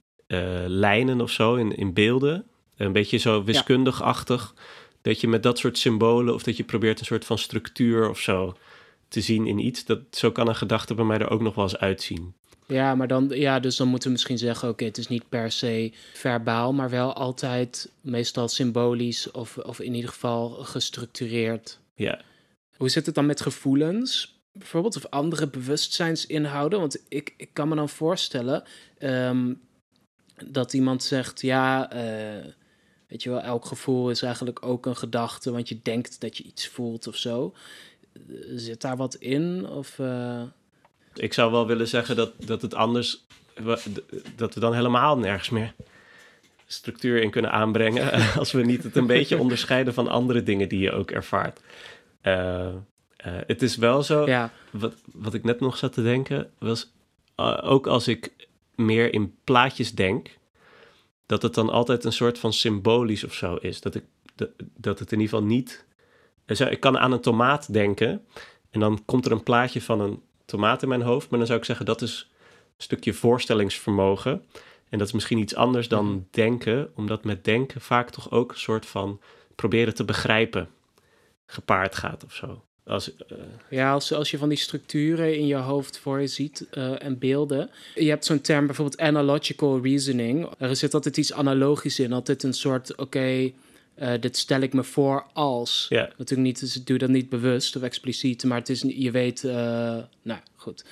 lijnen 0.67 1.21
of 1.21 1.31
zo, 1.31 1.55
in, 1.55 1.77
in 1.77 1.93
beelden. 1.93 2.47
Een 2.77 2.93
beetje 2.93 3.17
zo 3.17 3.45
wiskundig-achtig. 3.45 4.55
Dat 5.03 5.21
je 5.21 5.29
met 5.29 5.43
dat 5.43 5.59
soort 5.59 5.79
symbolen 5.79 6.35
of 6.35 6.43
dat 6.43 6.57
je 6.57 6.65
probeert 6.65 7.01
een 7.01 7.07
soort 7.07 7.25
van 7.25 7.39
structuur 7.39 8.09
of 8.09 8.19
zo 8.19 8.57
te 9.09 9.21
zien 9.21 9.47
in 9.47 9.59
iets. 9.59 9.85
Dat, 9.85 10.01
zo 10.11 10.33
kan 10.33 10.49
een 10.49 10.57
gedachte 10.57 10.95
bij 10.95 11.05
mij 11.05 11.19
er 11.19 11.31
ook 11.31 11.41
nog 11.41 11.55
wel 11.55 11.65
eens 11.65 11.77
uitzien. 11.77 12.35
ja, 12.67 12.95
maar 12.95 13.09
dan. 13.09 13.29
Ja, 13.29 13.61
dus 13.61 13.77
dan 13.77 13.89
moeten 13.89 14.07
we 14.09 14.15
misschien 14.15 14.39
zeggen: 14.39 14.69
oké, 14.69 14.85
het 14.85 14.99
is 14.99 15.09
niet 15.09 15.29
per 15.29 15.53
se 15.53 15.93
verbaal, 16.13 16.73
maar 16.73 16.91
wel 16.91 17.15
altijd 17.15 17.91
meestal 18.01 18.49
symbolisch. 18.49 19.31
Of, 19.31 19.59
of 19.59 19.81
in 19.81 19.95
ieder 19.95 20.11
geval 20.11 20.49
gestructureerd. 20.51 21.79
Ja, 21.95 22.21
Hoe 22.77 22.89
zit 22.89 23.07
het 23.07 23.15
dan 23.15 23.27
met 23.27 23.41
gevoelens? 23.41 24.33
Bijvoorbeeld, 24.53 24.97
of 24.97 25.07
andere 25.07 25.49
bewustzijnsinhouden? 25.49 26.79
Want 26.79 27.03
ik, 27.09 27.35
ik 27.37 27.49
kan 27.53 27.69
me 27.69 27.75
dan 27.75 27.89
voorstellen 27.89 28.63
ehm, 28.99 29.53
dat 30.45 30.73
iemand 30.73 31.03
zegt: 31.03 31.41
ja, 31.41 31.91
eh, 31.91 32.45
weet 33.15 33.23
je 33.23 33.31
wel, 33.31 33.41
elk 33.41 33.65
gevoel 33.65 34.11
is 34.11 34.23
eigenlijk 34.23 34.67
ook 34.67 34.87
een 34.87 34.97
gedachte, 34.97 35.53
want 35.53 35.69
je 35.69 35.79
denkt 35.83 36.21
dat 36.21 36.37
je 36.37 36.45
iets 36.45 36.69
voelt 36.69 37.07
of 37.07 37.17
zo. 37.17 37.55
Eh, 38.13 38.21
Zit 38.55 38.81
daar 38.81 38.97
wat 38.97 39.15
in? 39.15 39.69
Of, 39.69 39.99
eh, 39.99 40.43
ik 41.15 41.33
zou 41.33 41.51
wel 41.51 41.67
willen 41.67 41.89
zeggen 41.89 42.17
dat, 42.17 42.33
dat 42.47 42.63
het 42.63 42.75
anders, 42.75 43.25
dat 44.37 44.55
we 44.55 44.61
dan 44.61 44.75
helemaal 44.75 45.19
nergens 45.19 45.51
meer 45.51 45.75
structuur 46.67 47.23
in 47.23 47.31
kunnen 47.31 47.53
aanbrengen. 47.53 48.13
als 48.39 48.53
we 48.53 48.63
niet 48.63 48.83
het 48.83 48.97
een 48.97 49.07
beetje 49.07 49.39
onderscheiden 49.45 49.95
van 49.95 50.09
andere 50.09 50.43
dingen 50.43 50.69
die 50.69 50.81
je 50.81 50.93
ook 50.93 51.11
ervaart. 51.11 51.61
Eh, 52.21 52.75
het 53.47 53.63
is 53.63 53.77
wel 53.77 54.03
zo, 54.03 54.27
ja, 54.27 54.51
wat, 54.71 54.95
wat 55.13 55.35
ik 55.35 55.45
net 55.45 55.61
nog 55.61 55.77
zat 55.77 55.93
te 55.93 56.03
denken, 56.03 56.51
was 56.59 56.93
ook 57.63 57.87
als 57.87 58.09
ik 58.09 58.33
meer 58.75 59.13
in 59.13 59.35
plaatjes 59.45 59.93
denk, 59.93 60.31
dat 61.27 61.43
het 61.43 61.55
dan 61.55 61.71
altijd 61.71 62.05
een 62.05 62.13
soort 62.13 62.39
van 62.39 62.53
symbolisch 62.53 63.25
of 63.25 63.35
zo 63.35 63.55
is. 63.55 63.81
Dat, 63.81 63.95
ik, 63.95 64.05
dat, 64.35 64.51
dat 64.77 64.99
het 64.99 65.13
in 65.13 65.21
ieder 65.21 65.35
geval 65.35 65.51
niet. 65.53 65.85
eh, 66.47 66.57
zo, 66.57 66.65
Ik 66.65 66.81
kan 66.81 66.99
aan 66.99 67.13
een 67.13 67.21
tomaat 67.21 67.73
denken 67.73 68.25
en 68.71 68.81
dan 68.81 69.03
komt 69.05 69.27
er 69.27 69.33
een 69.33 69.43
plaatje 69.43 69.83
van 69.83 70.01
een 70.01 70.23
tomaat 70.45 70.83
in 70.83 70.89
mijn 70.89 71.03
hoofd, 71.03 71.29
maar 71.31 71.39
dan 71.39 71.47
zou 71.49 71.59
ik 71.59 71.65
zeggen 71.65 71.87
dat 71.87 72.03
is 72.03 72.31
een 72.77 72.83
stukje 72.83 73.13
voorstellingsvermogen. 73.13 74.45
En 74.89 74.99
dat 74.99 75.07
is 75.09 75.15
misschien 75.15 75.39
iets 75.39 75.55
anders 75.55 75.89
dan 75.89 76.07
Mhm. 76.07 76.19
denken, 76.31 76.91
omdat 76.95 77.25
met 77.25 77.45
denken 77.45 77.81
vaak 77.81 78.11
toch 78.11 78.31
ook 78.31 78.53
een 78.53 78.59
soort 78.59 78.87
van 78.87 79.21
proberen 79.55 79.95
te 79.95 80.05
begrijpen 80.05 80.69
gepaard 81.47 81.95
gaat 81.97 82.25
of 82.25 82.33
zo. 82.35 82.65
Als, 82.87 83.17
eh, 83.17 83.39
Ja, 83.69 83.93
als, 83.93 84.13
als 84.13 84.31
je 84.31 84.39
van 84.39 84.49
die 84.49 84.59
structuren 84.59 85.39
in 85.39 85.47
je 85.47 85.55
hoofd 85.55 85.99
voor 85.99 86.21
je 86.21 86.27
ziet 86.27 86.67
eh, 86.71 87.03
en 87.03 87.19
beelden. 87.19 87.71
Je 87.95 88.09
hebt 88.09 88.25
zo'n 88.25 88.41
term 88.41 88.67
bijvoorbeeld 88.67 89.01
analogical 89.01 89.83
reasoning. 89.83 90.49
Er 90.59 90.77
zit 90.77 90.95
altijd 90.95 91.17
iets 91.17 91.33
analogisch 91.33 91.99
in. 91.99 92.13
Altijd 92.13 92.43
een 92.43 92.53
soort, 92.53 92.97
oké, 92.97 93.53
eh, 93.95 94.13
dit 94.21 94.37
stel 94.37 94.61
ik 94.61 94.73
me 94.73 94.85
voor 94.85 95.27
als. 95.33 95.87
Natuurlijk 95.91 96.49
niet, 96.49 96.61
dus 96.61 96.77
ik 96.77 96.87
doe 96.87 96.99
dat 96.99 97.09
niet 97.09 97.29
bewust 97.29 97.77
of 97.77 97.83
expliciet, 97.83 98.45
maar 98.45 98.59
het 98.59 98.69
is, 98.69 98.85
je 98.89 99.11
weet, 99.11 99.43
nou 100.23 100.41
goed. 100.57 100.85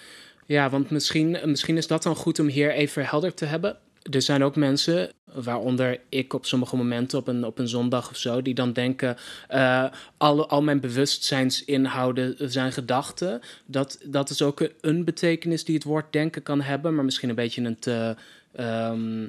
Ja, 0.46 0.70
want 0.70 0.90
misschien, 0.90 1.38
misschien 1.44 1.76
is 1.76 1.86
dat 1.86 2.02
dan 2.02 2.16
goed 2.16 2.38
om 2.38 2.46
hier 2.46 2.72
even 2.72 3.06
helder 3.06 3.34
te 3.34 3.44
hebben. 3.44 3.78
Er 4.10 4.22
zijn 4.22 4.44
ook 4.44 4.56
mensen, 4.56 5.10
waaronder 5.24 6.00
ik 6.08 6.32
op 6.32 6.46
sommige 6.46 6.76
momenten 6.76 7.18
op 7.18 7.28
een, 7.28 7.44
op 7.44 7.58
een 7.58 7.68
zondag 7.68 8.10
of 8.10 8.16
zo, 8.16 8.42
die 8.42 8.54
dan 8.54 8.72
denken: 8.72 9.16
eh, 9.48 9.84
al, 10.16 10.48
al 10.48 10.62
mijn 10.62 10.80
bewustzijnsinhouden 10.80 12.50
zijn 12.50 12.72
gedachten. 12.72 13.40
Dat, 13.66 13.98
dat 14.04 14.30
is 14.30 14.42
ook 14.42 14.68
een, 14.80 15.04
betekenis 15.04 15.64
die 15.64 15.74
het 15.74 15.84
woord 15.84 16.12
denken 16.12 16.42
kan 16.42 16.60
hebben, 16.60 16.94
maar 16.94 17.04
misschien 17.04 17.28
een 17.28 17.34
beetje 17.34 17.62
een 17.62 17.78
te, 17.78 18.16
ehm, 18.52 19.22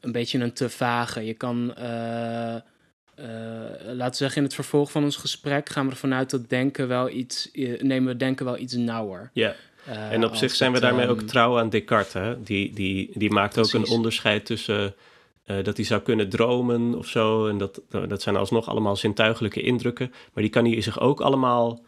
een 0.00 0.12
beetje 0.12 0.38
een 0.38 0.52
te 0.52 0.68
vage. 0.68 1.24
Je 1.24 1.34
kan. 1.34 1.74
eh, 1.74 2.54
eh, 2.54 2.62
laten 3.82 4.10
we 4.10 4.16
zeggen, 4.16 4.36
in 4.36 4.42
het 4.44 4.54
vervolg 4.54 4.90
van 4.90 5.04
ons 5.04 5.16
gesprek 5.16 5.68
gaan 5.68 5.84
we 5.84 5.90
ervan 5.90 6.14
uit 6.14 6.30
dat 6.30 6.48
denken 6.48 6.88
wel 6.88 7.10
iets, 7.10 7.50
nemen 7.78 8.06
we 8.06 8.16
denken 8.16 8.44
wel 8.44 8.58
iets 8.58 8.74
nauwer. 8.74 9.30
ja. 9.32 9.54
Eh, 9.86 10.12
En 10.12 10.24
op 10.24 10.34
zich 10.34 10.54
zijn 10.54 10.72
we 10.72 10.80
daarmee 10.80 11.08
ook 11.08 11.18
ehm, 11.18 11.26
trouw 11.26 11.58
aan 11.58 11.68
Descartes. 11.68 12.12
Hè? 12.12 12.42
Die, 12.42 12.72
die, 12.72 13.10
die 13.14 13.30
maakt 13.30 13.58
ook 13.58 13.72
een 13.72 13.88
onderscheid 13.88 14.46
tussen 14.46 14.94
eh, 15.44 15.64
dat 15.64 15.76
hij 15.76 15.86
zou 15.86 16.00
kunnen 16.00 16.28
dromen 16.28 16.94
of 16.94 17.06
zo. 17.06 17.46
En 17.46 17.58
dat, 17.58 17.80
dat 17.88 18.22
zijn 18.22 18.36
alsnog 18.36 18.68
allemaal 18.68 18.96
zintuigelijke 18.96 19.60
indrukken. 19.60 20.08
Maar 20.32 20.42
die 20.42 20.52
kan 20.52 20.64
hij 20.64 20.80
zich 20.80 21.00
ook 21.00 21.20
allemaal 21.20 21.82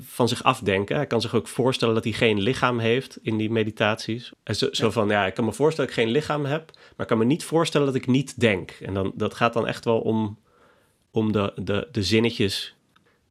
van 0.00 0.28
zich 0.28 0.42
afdenken. 0.42 0.96
Hij 0.96 1.06
kan 1.06 1.20
zich 1.20 1.34
ook 1.34 1.48
voorstellen 1.48 1.94
dat 1.94 2.04
hij 2.04 2.12
geen 2.12 2.40
lichaam 2.40 2.78
heeft 2.78 3.18
in 3.22 3.36
die 3.36 3.50
meditaties. 3.50 4.32
En 4.42 4.56
zo, 4.56 4.68
zo 4.70 4.90
van, 4.90 5.08
ja, 5.08 5.26
ik 5.26 5.34
kan 5.34 5.44
me 5.44 5.52
voorstellen 5.52 5.90
dat 5.90 5.98
ik 5.98 6.04
geen 6.04 6.14
lichaam 6.14 6.44
heb, 6.44 6.70
maar 6.74 7.00
ik 7.00 7.06
kan 7.06 7.18
me 7.18 7.24
niet 7.24 7.44
voorstellen 7.44 7.86
dat 7.86 7.96
ik 7.96 8.06
niet 8.06 8.40
denk. 8.40 8.70
En 8.70 8.94
dan, 8.94 9.12
dat 9.14 9.34
gaat 9.34 9.52
dan 9.52 9.66
echt 9.66 9.84
wel 9.84 10.00
om, 10.00 10.38
om 11.10 11.32
de, 11.32 11.52
de, 11.56 11.88
de 11.92 12.02
zinnetjes 12.02 12.74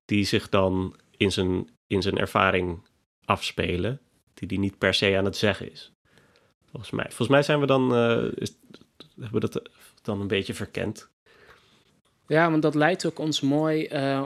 die 0.05 0.25
zich 0.25 0.50
dan 0.50 0.95
in 1.17 1.31
zijn, 1.31 1.69
in 1.88 2.01
zijn 2.01 2.17
ervaring 2.17 2.79
afspelen, 3.25 4.00
die 4.34 4.48
die 4.48 4.60
niet 4.60 4.77
per 4.77 4.94
se 4.94 5.18
aan 5.18 5.25
het 5.25 5.38
zeggen 5.38 5.72
is. 5.72 5.92
Volgens 6.70 6.92
mij. 6.92 7.06
Volgens 7.06 7.27
mij 7.27 7.44
zijn 7.44 7.60
we 7.60 7.65
dan, 7.65 7.96
eh, 7.96 8.24
is, 8.36 8.53
hebben 9.20 9.42
we 9.42 9.50
dat 9.50 9.70
dan 10.01 10.22
een 10.22 10.27
beetje 10.27 10.53
verkend. 10.53 11.10
Ja, 12.27 12.50
want 12.51 12.62
dat 12.62 12.75
leidt 12.75 13.06
ook 13.06 13.20
ons 13.20 13.42
mooi. 13.42 13.86
eh, 13.86 14.24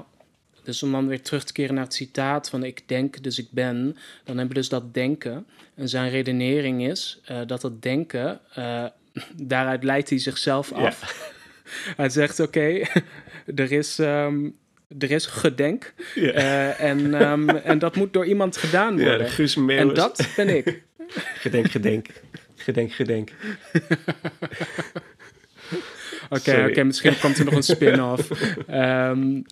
Dus 0.63 0.83
om 0.83 0.91
dan 0.91 1.07
weer 1.07 1.21
terug 1.21 1.43
te 1.43 1.53
keren 1.53 1.75
naar 1.75 1.83
het 1.83 1.93
citaat 1.93 2.49
van 2.49 2.63
ik 2.63 2.87
denk, 2.87 3.23
dus 3.23 3.39
ik 3.39 3.47
ben, 3.51 3.83
dan 4.23 4.37
hebben 4.37 4.47
we 4.47 4.53
dus 4.53 4.69
dat 4.69 4.93
denken. 4.93 5.47
En 5.75 5.89
zijn 5.89 6.09
redenering 6.09 6.87
is 6.87 7.19
uh, 7.31 7.41
dat 7.45 7.61
dat 7.61 7.81
denken, 7.81 8.39
daaruit 9.35 9.83
leidt 9.83 10.09
hij 10.09 10.19
zichzelf 10.19 10.71
af. 10.71 11.01
Ja. 11.01 11.35
hij 12.01 12.09
zegt 12.09 12.39
oké, 12.39 12.81
er 13.55 13.71
is... 13.71 13.97
Um, 13.97 14.57
er 14.99 15.11
is 15.11 15.25
gedenk. 15.25 15.93
Ja. 16.15 16.33
Uh, 16.33 16.81
en, 16.81 17.29
um, 17.29 17.49
en 17.71 17.79
dat 17.79 17.95
moet 17.95 18.13
door 18.13 18.25
iemand 18.25 18.57
gedaan 18.57 18.99
worden. 18.99 19.25
Ja, 19.25 19.31
Guus 19.31 19.55
En 19.55 19.93
dat 19.93 20.29
ben 20.35 20.57
ik. 20.57 20.83
gedenk, 21.35 21.71
gedenk. 21.71 22.07
Gedenk, 22.55 22.91
gedenk. 22.91 23.31
Oké, 26.29 26.65
oké, 26.69 26.83
misschien 26.83 27.19
komt 27.19 27.37
er 27.37 27.45
nog 27.45 27.53
een 27.53 27.63
spin-off. 27.63 28.29
um, 28.69 29.43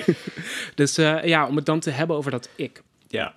dus 0.74 0.98
uh, 0.98 1.24
ja, 1.24 1.46
om 1.46 1.56
het 1.56 1.66
dan 1.66 1.80
te 1.80 1.90
hebben 1.90 2.16
over 2.16 2.30
dat 2.30 2.48
ik. 2.56 2.82
Ja. 3.08 3.34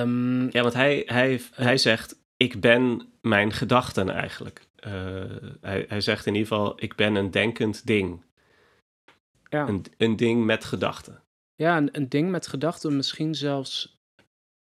Um, 0.00 0.48
ja, 0.50 0.62
want 0.62 0.74
hij, 0.74 1.02
hij, 1.06 1.40
hij 1.54 1.76
zegt, 1.76 2.16
ik 2.36 2.60
ben 2.60 3.08
mijn 3.20 3.52
gedachten 3.52 4.10
eigenlijk. 4.10 4.60
Uh, 4.86 4.92
hij, 5.60 5.84
hij 5.88 6.00
zegt 6.00 6.26
in 6.26 6.34
ieder 6.34 6.48
geval, 6.48 6.72
ik 6.76 6.94
ben 6.94 7.14
een 7.14 7.30
denkend 7.30 7.86
ding. 7.86 8.22
Ja. 9.52 9.68
Een, 9.68 9.84
een 9.96 10.16
ding 10.16 10.44
met 10.44 10.64
gedachten. 10.64 11.22
Ja, 11.54 11.76
een, 11.76 11.88
een 11.92 12.08
ding 12.08 12.30
met 12.30 12.46
gedachten, 12.46 12.96
misschien 12.96 13.34
zelfs... 13.34 14.00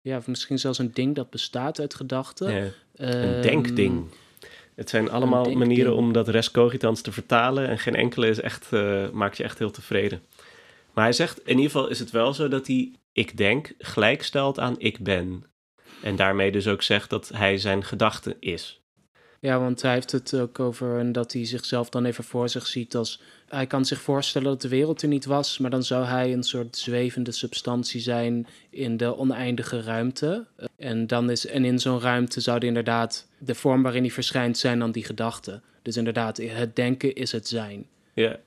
Ja, 0.01 0.17
of 0.17 0.27
misschien 0.27 0.59
zelfs 0.59 0.77
een 0.77 0.91
ding 0.93 1.15
dat 1.15 1.29
bestaat 1.29 1.79
uit 1.79 1.93
gedachten. 1.93 2.53
Ja, 2.53 2.71
een 2.95 3.35
um, 3.35 3.41
denkding. 3.41 4.09
Het 4.75 4.89
zijn 4.89 5.09
allemaal 5.09 5.51
manieren 5.51 5.95
om 5.95 6.13
dat 6.13 6.27
res 6.27 6.51
cogitans 6.51 7.01
te 7.01 7.11
vertalen 7.11 7.67
en 7.67 7.79
geen 7.79 7.95
enkele 7.95 8.27
is 8.27 8.41
echt, 8.41 8.71
uh, 8.71 9.09
maakt 9.09 9.37
je 9.37 9.43
echt 9.43 9.59
heel 9.59 9.71
tevreden. 9.71 10.21
Maar 10.93 11.03
hij 11.03 11.13
zegt, 11.13 11.39
in 11.39 11.55
ieder 11.55 11.71
geval 11.71 11.87
is 11.87 11.99
het 11.99 12.11
wel 12.11 12.33
zo 12.33 12.47
dat 12.47 12.67
hij 12.67 12.91
ik 13.11 13.37
denk 13.37 13.73
gelijkstelt 13.77 14.59
aan 14.59 14.75
ik 14.77 14.99
ben. 14.99 15.43
En 16.01 16.15
daarmee 16.15 16.51
dus 16.51 16.67
ook 16.67 16.81
zegt 16.81 17.09
dat 17.09 17.29
hij 17.29 17.57
zijn 17.57 17.83
gedachte 17.83 18.37
is. 18.39 18.81
Ja, 19.41 19.59
want 19.59 19.81
hij 19.81 19.93
heeft 19.93 20.11
het 20.11 20.33
ook 20.33 20.59
over 20.59 21.11
dat 21.11 21.33
hij 21.33 21.45
zichzelf 21.45 21.89
dan 21.89 22.05
even 22.05 22.23
voor 22.23 22.49
zich 22.49 22.67
ziet 22.67 22.95
als... 22.95 23.21
Hij 23.47 23.67
kan 23.67 23.85
zich 23.85 24.01
voorstellen 24.01 24.47
dat 24.47 24.61
de 24.61 24.67
wereld 24.67 25.01
er 25.01 25.07
niet 25.07 25.25
was, 25.25 25.57
maar 25.57 25.69
dan 25.69 25.83
zou 25.83 26.05
hij 26.05 26.33
een 26.33 26.43
soort 26.43 26.77
zwevende 26.77 27.31
substantie 27.31 28.01
zijn 28.01 28.47
in 28.69 28.97
de 28.97 29.17
oneindige 29.17 29.81
ruimte. 29.81 30.45
En, 30.77 31.07
dan 31.07 31.29
is, 31.29 31.45
en 31.45 31.65
in 31.65 31.79
zo'n 31.79 31.99
ruimte 31.99 32.41
zou 32.41 32.65
inderdaad 32.65 33.27
de 33.37 33.55
vorm 33.55 33.81
waarin 33.81 34.01
hij 34.01 34.11
verschijnt 34.11 34.57
zijn 34.57 34.79
dan 34.79 34.91
die 34.91 35.03
gedachte. 35.03 35.61
Dus 35.81 35.97
inderdaad, 35.97 36.37
het 36.37 36.75
denken 36.75 37.15
is 37.15 37.31
het 37.31 37.47
zijn. 37.47 37.87
Ja, 38.13 38.39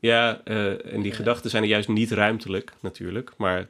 ja 0.00 0.40
uh, 0.44 0.92
en 0.92 1.02
die 1.02 1.12
gedachten 1.12 1.50
zijn 1.50 1.62
er 1.62 1.68
juist 1.68 1.88
niet 1.88 2.10
ruimtelijk 2.10 2.72
natuurlijk, 2.80 3.32
maar... 3.36 3.68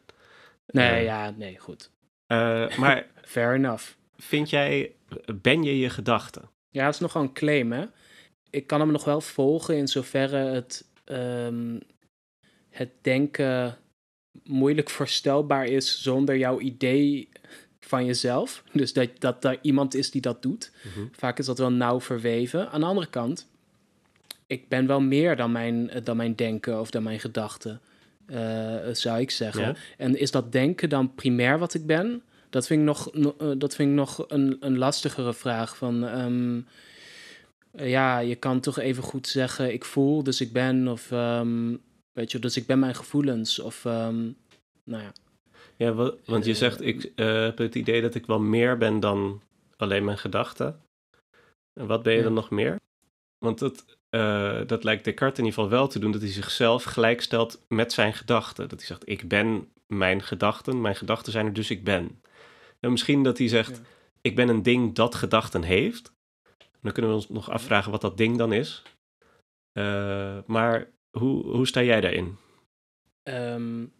Nee, 0.66 0.98
uh, 0.98 1.04
ja, 1.04 1.30
nee, 1.30 1.58
goed. 1.58 1.90
Uh, 2.28 2.76
maar... 2.76 3.06
Fair 3.25 3.54
enough. 3.54 3.84
Vind 4.16 4.50
jij, 4.50 4.92
ben 5.34 5.62
je 5.62 5.78
je 5.78 5.90
gedachten? 5.90 6.48
Ja, 6.70 6.84
dat 6.84 6.94
is 6.94 7.00
nogal 7.00 7.22
een 7.22 7.32
claim, 7.32 7.72
hè? 7.72 7.84
Ik 8.50 8.66
kan 8.66 8.80
hem 8.80 8.92
nog 8.92 9.04
wel 9.04 9.20
volgen 9.20 9.76
in 9.76 9.88
zoverre 9.88 10.37
het, 10.37 10.84
um, 11.04 11.80
het 12.68 12.90
denken 13.02 13.78
moeilijk 14.44 14.90
voorstelbaar 14.90 15.66
is 15.66 16.02
zonder 16.02 16.37
jouw 16.37 16.60
idee 16.60 17.28
van 17.80 18.04
jezelf. 18.04 18.62
Dus 18.72 18.92
dat, 18.92 19.10
dat 19.18 19.44
er 19.44 19.58
iemand 19.62 19.94
is 19.94 20.10
die 20.10 20.20
dat 20.20 20.42
doet. 20.42 20.72
Mm 20.84 20.90
-hmm. 20.92 21.10
Vaak 21.12 21.38
is 21.38 21.46
dat 21.46 21.58
wel 21.58 21.72
nauw 21.72 22.00
verweven. 22.00 22.70
Aan 22.70 22.80
de 22.80 22.87
andere 22.87 23.06
kant, 23.10 23.48
ik 24.46 24.68
ben 24.68 24.87
wel 24.87 25.00
meer 25.00 25.37
dan 25.37 25.52
mijn, 25.52 25.90
dan 26.04 26.16
mijn 26.16 26.34
denken 26.34 26.80
of 26.80 26.90
dan 26.90 27.02
mijn 27.02 27.20
gedachten, 27.20 27.80
uh, 28.26 28.76
zou 28.92 29.20
ik 29.20 29.30
zeggen. 29.30 29.62
Ja? 29.62 29.75
En 29.96 30.18
is 30.18 30.30
dat 30.30 30.52
denken 30.52 30.88
dan 30.88 31.14
primair 31.14 31.58
wat 31.58 31.75
ik 31.75 31.87
ben? 31.87 32.22
Dat 32.50 32.66
vind 32.66 32.80
ik 32.80 32.86
nog, 32.86 33.14
uh, 33.14 33.52
dat 33.58 33.74
vind 33.74 33.90
ik 33.90 33.94
nog 33.94 34.24
een, 34.28 34.56
een 34.60 34.78
lastigere 34.78 35.34
vraag. 35.34 35.76
Van, 35.76 36.02
um, 36.02 36.66
ja, 37.72 38.18
je 38.18 38.34
kan 38.34 38.60
toch 38.60 38.78
even 38.78 39.02
goed 39.02 39.26
zeggen, 39.26 39.72
ik 39.72 39.84
voel, 39.84 40.22
dus 40.22 40.40
ik 40.40 40.52
ben. 40.52 40.88
Of, 40.88 41.10
um, 41.10 41.80
weet 42.12 42.32
je, 42.32 42.38
dus 42.38 42.56
ik 42.56 42.66
ben 42.66 42.78
mijn 42.78 42.94
gevoelens. 42.94 43.58
Of, 43.58 43.84
um, 43.84 44.36
nou 44.84 45.02
ja. 45.02 45.12
Ja, 45.76 46.12
want 46.24 46.44
je 46.44 46.54
zegt, 46.54 46.80
ik 46.80 47.12
uh, 47.16 47.42
heb 47.42 47.58
het 47.58 47.74
idee 47.74 48.02
dat 48.02 48.14
ik 48.14 48.26
wel 48.26 48.38
meer 48.40 48.78
ben 48.78 49.00
dan 49.00 49.42
alleen 49.76 50.04
mijn 50.04 50.18
gedachten. 50.18 50.80
En 51.72 51.86
wat 51.86 52.02
ben 52.02 52.12
je 52.12 52.18
ja. 52.18 52.24
dan 52.24 52.34
nog 52.34 52.50
meer? 52.50 52.76
Want 53.38 53.58
dat, 53.58 53.84
uh, 54.10 54.60
dat 54.66 54.84
lijkt 54.84 55.04
Descartes 55.04 55.38
in 55.38 55.44
ieder 55.44 55.60
geval 55.60 55.78
wel 55.78 55.88
te 55.88 55.98
doen, 55.98 56.12
dat 56.12 56.20
hij 56.20 56.30
zichzelf 56.30 56.84
gelijkstelt 56.84 57.64
met 57.68 57.92
zijn 57.92 58.14
gedachten. 58.14 58.68
Dat 58.68 58.78
hij 58.78 58.86
zegt, 58.86 59.08
ik 59.08 59.28
ben 59.28 59.68
mijn 59.86 60.22
gedachten, 60.22 60.80
mijn 60.80 60.96
gedachten 60.96 61.32
zijn 61.32 61.46
er, 61.46 61.52
dus 61.52 61.70
ik 61.70 61.84
ben. 61.84 62.22
En 62.80 62.90
misschien 62.90 63.23
dat 63.23 63.38
hij 63.38 63.49
zegt, 63.49 63.76
ja. 63.76 63.82
ik 64.20 64.35
ben 64.35 64.49
een 64.49 64.62
ding 64.62 64.94
dat 64.94 65.14
gedachten 65.14 65.62
heeft. 65.62 66.12
Dan 66.82 66.92
kunnen 66.92 67.11
we 67.11 67.16
ons 67.16 67.28
nog 67.28 67.50
afvragen 67.50 67.90
wat 67.90 68.00
dat 68.00 68.16
ding 68.16 68.38
dan 68.38 68.52
is. 68.52 68.82
Uh, 69.73 70.38
maar 70.47 70.90
hoe, 71.11 71.44
hoe 71.44 71.66
sta 71.66 71.82
jij 71.82 72.00
daarin? 72.00 72.37
Um, 73.23 73.92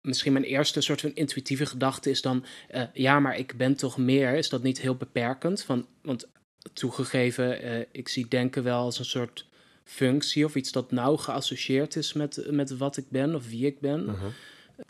misschien 0.00 0.32
mijn 0.32 0.44
eerste 0.44 0.80
soort 0.80 1.00
van 1.00 1.14
intuïtieve 1.14 1.66
gedachte 1.66 2.10
is 2.10 2.22
dan... 2.22 2.44
Uh, 2.74 2.82
ja, 2.92 3.20
maar 3.20 3.38
ik 3.38 3.56
ben 3.56 3.76
toch 3.76 3.98
meer. 3.98 4.34
Is 4.34 4.48
dat 4.48 4.62
niet 4.62 4.80
heel 4.80 4.96
beperkend? 4.96 5.62
Van, 5.62 5.86
want 6.02 6.28
toegegeven, 6.72 7.64
uh, 7.64 7.84
ik 7.92 8.08
zie 8.08 8.28
denken 8.28 8.62
wel 8.62 8.80
als 8.80 8.98
een 8.98 9.04
soort 9.04 9.46
functie... 9.84 10.44
of 10.44 10.54
iets 10.54 10.72
dat 10.72 10.90
nauw 10.90 11.16
geassocieerd 11.16 11.96
is 11.96 12.12
met, 12.12 12.46
met 12.50 12.76
wat 12.76 12.96
ik 12.96 13.10
ben 13.10 13.34
of 13.34 13.48
wie 13.48 13.66
ik 13.66 13.80
ben... 13.80 14.04
-huh. 14.04 14.24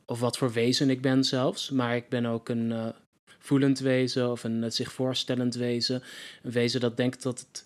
Of 0.07 0.21
wat 0.21 0.39
voor 0.39 0.53
wezen 0.53 0.91
ik 0.91 1.01
ben 1.01 1.25
zelfs. 1.25 1.71
Maar 1.71 1.97
ik 1.97 2.09
ben 2.09 2.27
ook 2.27 2.49
een 2.49 2.71
uh, 2.71 2.87
voelend 3.39 3.79
wezen 3.79 4.31
of 4.31 4.45
een 4.45 4.63
uh, 4.63 4.71
zich 4.71 4.93
voorstellend 4.93 5.55
wezen. 5.55 6.03
Een 6.43 6.51
wezen 6.51 6.81
dat 6.81 6.97
denkt 6.97 7.23
dat 7.23 7.39
het. 7.39 7.65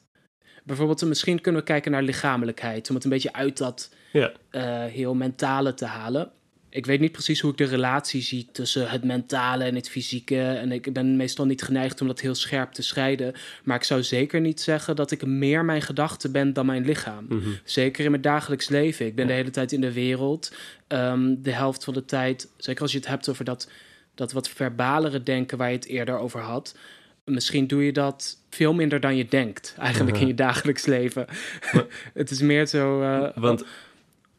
Bijvoorbeeld, 0.64 1.04
misschien 1.04 1.40
kunnen 1.40 1.60
we 1.60 1.66
kijken 1.66 1.90
naar 1.90 2.02
lichamelijkheid. 2.02 2.88
Om 2.88 2.94
het 2.94 3.04
een 3.04 3.10
beetje 3.10 3.32
uit 3.32 3.58
dat 3.58 3.94
ja. 4.12 4.32
uh, 4.50 4.84
heel 4.84 5.14
mentale 5.14 5.74
te 5.74 5.84
halen 5.84 6.32
ik 6.70 6.86
weet 6.86 7.00
niet 7.00 7.12
precies 7.12 7.40
hoe 7.40 7.50
ik 7.50 7.56
de 7.56 7.64
relatie 7.64 8.22
zie 8.22 8.48
tussen 8.52 8.90
het 8.90 9.04
mentale 9.04 9.64
en 9.64 9.74
het 9.74 9.88
fysieke. 9.88 10.42
En 10.42 10.72
ik 10.72 10.92
ben 10.92 11.16
meestal 11.16 11.46
niet 11.46 11.62
geneigd 11.62 12.00
om 12.00 12.06
dat 12.06 12.20
heel 12.20 12.34
scherp 12.34 12.72
te 12.72 12.82
scheiden. 12.82 13.34
Maar 13.64 13.76
ik 13.76 13.84
zou 13.84 14.02
zeker 14.02 14.40
niet 14.40 14.60
zeggen 14.60 14.96
dat 14.96 15.10
ik 15.10 15.26
meer 15.26 15.64
mijn 15.64 15.82
gedachten 15.82 16.32
ben 16.32 16.52
dan 16.52 16.66
mijn 16.66 16.84
lichaam. 16.84 17.26
Mm 17.28 17.42
-hmm. 17.42 17.58
Zeker 17.64 18.04
in 18.04 18.10
mijn 18.10 18.22
dagelijks 18.22 18.68
leven. 18.68 19.06
Ik 19.06 19.14
ben 19.14 19.26
de 19.26 19.32
hele 19.32 19.50
tijd 19.50 19.72
in 19.72 19.80
de 19.80 19.92
wereld. 19.92 20.52
Um, 20.88 21.42
de 21.42 21.52
helft 21.52 21.84
van 21.84 21.94
de 21.94 22.04
tijd, 22.04 22.48
zeker 22.56 22.82
als 22.82 22.92
je 22.92 22.98
het 22.98 23.06
hebt 23.06 23.28
over 23.28 23.44
dat, 23.44 23.70
dat 24.14 24.32
wat 24.32 24.48
verbalere 24.48 25.22
denken 25.22 25.58
waar 25.58 25.68
je 25.68 25.76
het 25.76 25.86
eerder 25.86 26.18
over 26.18 26.40
had. 26.40 26.76
Misschien 27.24 27.66
doe 27.66 27.84
je 27.84 27.92
dat 27.92 28.36
veel 28.50 28.74
minder 28.74 29.00
dan 29.00 29.16
je 29.16 29.26
denkt, 29.26 29.74
eigenlijk 29.78 30.18
in 30.18 30.26
je 30.26 30.34
dagelijks 30.34 30.86
leven. 30.86 31.26
het 32.14 32.30
is 32.30 32.40
meer 32.40 32.66
zo. 32.66 33.02
Uh, 33.02 33.28
Want 33.34 33.64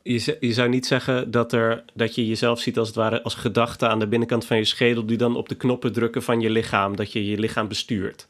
je, 0.03 0.37
je 0.39 0.53
zou 0.53 0.69
niet 0.69 0.85
zeggen 0.85 1.31
dat, 1.31 1.53
er, 1.53 1.83
dat 1.93 2.15
je 2.15 2.27
jezelf 2.27 2.59
ziet 2.59 2.77
als 2.77 2.87
het 2.87 2.97
ware 2.97 3.21
als 3.21 3.35
gedachte 3.35 3.87
aan 3.87 3.99
de 3.99 4.07
binnenkant 4.07 4.45
van 4.45 4.57
je 4.57 4.65
schedel, 4.65 5.05
die 5.05 5.17
dan 5.17 5.35
op 5.35 5.49
de 5.49 5.55
knoppen 5.55 5.93
drukken 5.93 6.23
van 6.23 6.41
je 6.41 6.49
lichaam, 6.49 6.95
dat 6.95 7.11
je 7.11 7.25
je 7.25 7.39
lichaam 7.39 7.67
bestuurt. 7.67 8.27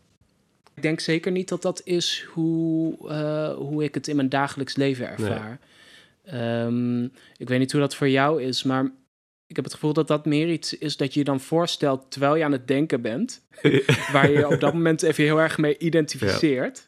Ik 0.75 0.82
denk 0.82 1.00
zeker 1.00 1.32
niet 1.32 1.50
dat 1.50 1.62
dat 1.62 1.82
is 1.84 2.25
hoe, 2.34 2.98
uh, 3.04 3.54
hoe 3.54 3.84
ik 3.84 3.94
het 3.94 4.08
in 4.08 4.16
mijn 4.16 4.30
dagelijks 4.30 4.75
leven 4.75 5.08
ervaar. 5.08 5.60
Nee. 6.25 6.63
Um, 6.63 7.12
ik 7.38 7.48
weet 7.48 7.60
niet 7.60 7.72
hoe 7.72 7.82
dat 7.82 7.96
voor 7.96 8.10
jou 8.10 8.44
is, 8.44 8.63
maar 8.63 8.92
ik 9.48 9.56
heb 9.56 9.66
het 9.66 9.74
gevoel 9.74 9.94
dat 9.94 10.08
dat 10.08 10.25
meer 10.25 10.50
iets 10.50 10.78
is 10.78 10.98
dat 10.98 11.13
je 11.13 11.20
je 11.20 11.25
dan 11.25 11.40
voorstelt 11.40 12.12
terwijl 12.12 12.36
je 12.36 12.44
aan 12.44 12.51
het 12.51 12.68
denken 12.68 13.01
bent, 13.01 13.42
waar 14.13 14.32
je 14.32 14.48
op 14.48 14.60
dat 14.60 14.74
moment 14.74 15.04
even 15.04 15.24
heel 15.24 15.40
erg 15.40 15.58
mee 15.58 15.78
identificeert. 15.78 16.88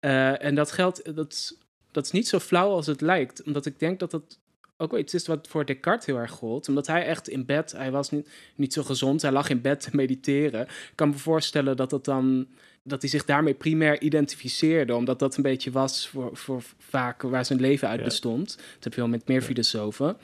Ja. 0.00 0.32
Uh, 0.32 0.46
en 0.46 0.54
dat 0.54 0.72
geldt, 0.72 1.14
dat 1.16 1.56
dat 1.94 2.04
is 2.04 2.10
niet 2.10 2.28
zo 2.28 2.38
flauw 2.38 2.70
als 2.70 2.86
het 2.86 3.00
lijkt. 3.00 3.42
Omdat 3.42 3.66
ik 3.66 3.78
denk 3.78 3.98
dat 3.98 4.10
dat 4.10 4.38
ook 4.76 4.90
wel 4.90 5.00
iets 5.00 5.14
is 5.14 5.26
wat 5.26 5.48
voor 5.48 5.64
Descartes 5.64 6.06
heel 6.06 6.18
erg 6.18 6.30
gold. 6.30 6.68
Omdat 6.68 6.86
hij 6.86 7.06
echt 7.06 7.28
in 7.28 7.44
bed, 7.44 7.72
hij 7.72 7.90
was 7.90 8.10
niet, 8.10 8.28
niet 8.54 8.72
zo 8.72 8.82
gezond, 8.82 9.22
hij 9.22 9.32
lag 9.32 9.48
in 9.48 9.60
bed 9.60 9.80
te 9.80 9.90
mediteren. 9.92 10.60
Ik 10.60 10.92
kan 10.94 11.08
me 11.08 11.14
voorstellen 11.16 11.76
dat 11.76 11.90
dat 11.90 12.04
dan 12.04 12.46
dat 12.86 13.00
hij 13.00 13.10
zich 13.10 13.24
daarmee 13.24 13.54
primair 13.54 14.00
identificeerde, 14.00 14.94
omdat 14.94 15.18
dat 15.18 15.36
een 15.36 15.42
beetje 15.42 15.70
was 15.70 16.08
voor, 16.08 16.36
voor 16.36 16.62
vaak 16.78 17.22
waar 17.22 17.44
zijn 17.44 17.60
leven 17.60 17.88
uit 17.88 18.04
bestond. 18.04 18.54
Ja. 18.58 18.64
Dat 18.74 18.84
heb 18.84 18.94
je 18.94 19.00
wel 19.00 19.08
met 19.08 19.28
meer 19.28 19.40
ja. 19.40 19.46
filosofen. 19.46 20.16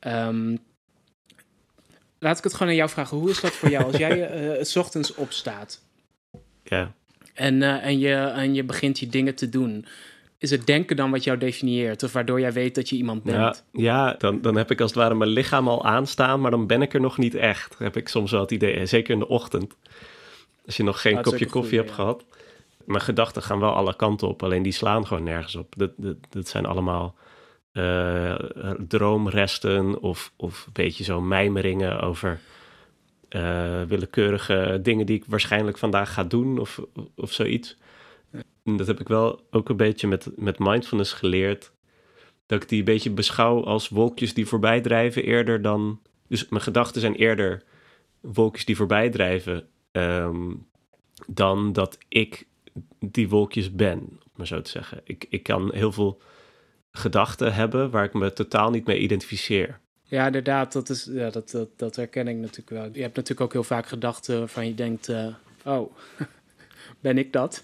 Um, 0.00 0.58
laat 2.18 2.38
ik 2.38 2.44
het 2.44 2.52
gewoon 2.52 2.68
aan 2.68 2.74
jou 2.74 2.90
vragen. 2.90 3.16
Hoe 3.16 3.30
is 3.30 3.40
dat 3.40 3.52
voor 3.52 3.70
jou 3.70 3.84
als 3.84 3.96
jij 3.96 4.58
uh, 4.58 4.64
s 4.72 4.76
ochtends 4.76 5.14
opstaat? 5.14 5.82
Ja. 6.62 6.94
En, 7.34 7.54
uh, 7.54 7.86
en, 7.86 7.98
je, 7.98 8.14
en 8.14 8.54
je 8.54 8.64
begint 8.64 8.98
je 8.98 9.06
dingen 9.06 9.34
te 9.34 9.48
doen 9.48 9.86
is 10.40 10.50
het 10.50 10.66
denken 10.66 10.96
dan 10.96 11.10
wat 11.10 11.24
jou 11.24 11.38
definieert? 11.38 12.02
Of 12.02 12.12
waardoor 12.12 12.40
jij 12.40 12.52
weet 12.52 12.74
dat 12.74 12.88
je 12.88 12.96
iemand 12.96 13.22
bent? 13.22 13.36
Ja, 13.36 13.54
ja 13.72 14.14
dan, 14.18 14.40
dan 14.40 14.56
heb 14.56 14.70
ik 14.70 14.80
als 14.80 14.90
het 14.90 15.00
ware 15.00 15.14
mijn 15.14 15.30
lichaam 15.30 15.68
al 15.68 15.84
aanstaan, 15.84 16.40
maar 16.40 16.50
dan 16.50 16.66
ben 16.66 16.82
ik 16.82 16.94
er 16.94 17.00
nog 17.00 17.18
niet 17.18 17.34
echt. 17.34 17.78
Heb 17.78 17.96
ik 17.96 18.08
soms 18.08 18.30
wel 18.30 18.40
het 18.40 18.50
idee, 18.50 18.86
zeker 18.86 19.12
in 19.12 19.18
de 19.18 19.28
ochtend. 19.28 19.74
Als 20.66 20.76
je 20.76 20.82
nog 20.82 21.00
geen 21.00 21.22
kopje 21.22 21.46
koffie 21.46 21.78
hebt 21.78 21.88
ja. 21.88 21.94
gehad. 21.94 22.24
Mijn 22.84 23.00
gedachten 23.00 23.42
gaan 23.42 23.60
wel 23.60 23.72
alle 23.72 23.96
kanten 23.96 24.28
op, 24.28 24.42
alleen 24.42 24.62
die 24.62 24.72
slaan 24.72 25.06
gewoon 25.06 25.22
nergens 25.22 25.56
op. 25.56 25.74
Dat, 25.76 25.90
dat, 25.96 26.16
dat 26.30 26.48
zijn 26.48 26.66
allemaal 26.66 27.14
eh, 27.72 28.34
droomresten 28.88 30.02
of, 30.02 30.32
of 30.36 30.66
een 30.66 30.72
beetje 30.72 31.04
zo 31.04 31.20
mijmeringen 31.20 32.00
over 32.00 32.40
eh, 33.28 33.82
willekeurige 33.88 34.78
dingen 34.82 35.06
die 35.06 35.16
ik 35.16 35.24
waarschijnlijk 35.26 35.78
vandaag 35.78 36.12
ga 36.12 36.24
doen 36.24 36.58
of, 36.58 36.80
of 37.14 37.32
zoiets. 37.32 37.76
En 38.70 38.76
dat 38.76 38.86
heb 38.86 39.00
ik 39.00 39.08
wel 39.08 39.46
ook 39.50 39.68
een 39.68 39.76
beetje 39.76 40.06
met, 40.06 40.28
met 40.36 40.58
mindfulness 40.58 41.12
geleerd. 41.12 41.72
Dat 42.46 42.62
ik 42.62 42.68
die 42.68 42.78
een 42.78 42.84
beetje 42.84 43.10
beschouw 43.10 43.64
als 43.64 43.88
wolkjes 43.88 44.34
die 44.34 44.46
voorbij 44.46 44.80
drijven 44.80 45.24
eerder 45.24 45.62
dan... 45.62 46.00
Dus 46.28 46.48
mijn 46.48 46.62
gedachten 46.62 47.00
zijn 47.00 47.14
eerder 47.14 47.62
wolkjes 48.20 48.64
die 48.64 48.76
voorbij 48.76 49.10
drijven... 49.10 49.68
Ehm, 49.92 50.52
dan 51.26 51.72
dat 51.72 51.98
ik 52.08 52.46
die 52.98 53.28
wolkjes 53.28 53.74
ben, 53.74 53.98
om 53.98 54.18
maar 54.36 54.46
zo 54.46 54.60
te 54.62 54.70
zeggen. 54.70 55.00
Ik, 55.04 55.26
ik 55.28 55.42
kan 55.42 55.74
heel 55.74 55.92
veel 55.92 56.20
gedachten 56.90 57.54
hebben 57.54 57.90
waar 57.90 58.04
ik 58.04 58.14
me 58.14 58.32
totaal 58.32 58.70
niet 58.70 58.86
mee 58.86 58.98
identificeer. 58.98 59.80
Ja, 60.02 60.26
inderdaad, 60.26 60.72
dat, 60.72 60.88
is, 60.88 61.08
ja, 61.12 61.30
dat, 61.30 61.50
dat, 61.50 61.68
dat 61.76 61.96
herken 61.96 62.28
ik 62.28 62.36
natuurlijk 62.36 62.70
wel. 62.70 62.84
Je 62.92 63.02
hebt 63.02 63.16
natuurlijk 63.16 63.40
ook 63.40 63.52
heel 63.52 63.62
vaak 63.62 63.86
gedachten 63.86 64.38
waarvan 64.38 64.66
je 64.66 64.74
denkt, 64.74 65.08
uh, 65.08 65.26
oh, 65.64 65.92
ben 67.00 67.18
ik 67.18 67.32
dat? 67.32 67.62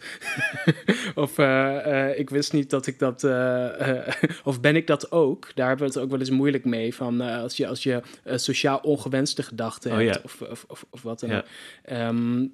of 1.14 1.38
uh, 1.38 1.47
uh, 1.87 2.19
ik 2.19 2.31
wist 2.31 2.52
niet 2.52 2.71
dat 2.71 2.87
ik 2.87 2.99
dat, 2.99 3.25
of 4.50 4.61
ben 4.61 4.76
ik 4.76 4.87
dat 4.87 5.12
ook? 5.12 5.50
Daar 5.55 5.69
hebben 5.69 5.87
we 5.87 5.93
het 5.93 6.02
ook 6.02 6.11
wel 6.11 6.21
eens 6.21 6.31
moeilijk 6.31 6.64
mee, 6.64 6.95
van 6.95 7.21
als 7.21 7.57
je, 7.57 7.66
als 7.66 7.83
je 7.83 8.02
sociaal 8.25 8.78
ongewenste 8.78 9.43
gedachten 9.43 9.93
Oh, 9.93 9.99
hebt, 9.99 10.23
of, 10.23 10.43
of, 10.43 10.64
of, 10.69 10.87
of 10.90 11.02
wat 11.02 11.21
dan. 11.21 11.43
Ehm, 11.83 12.47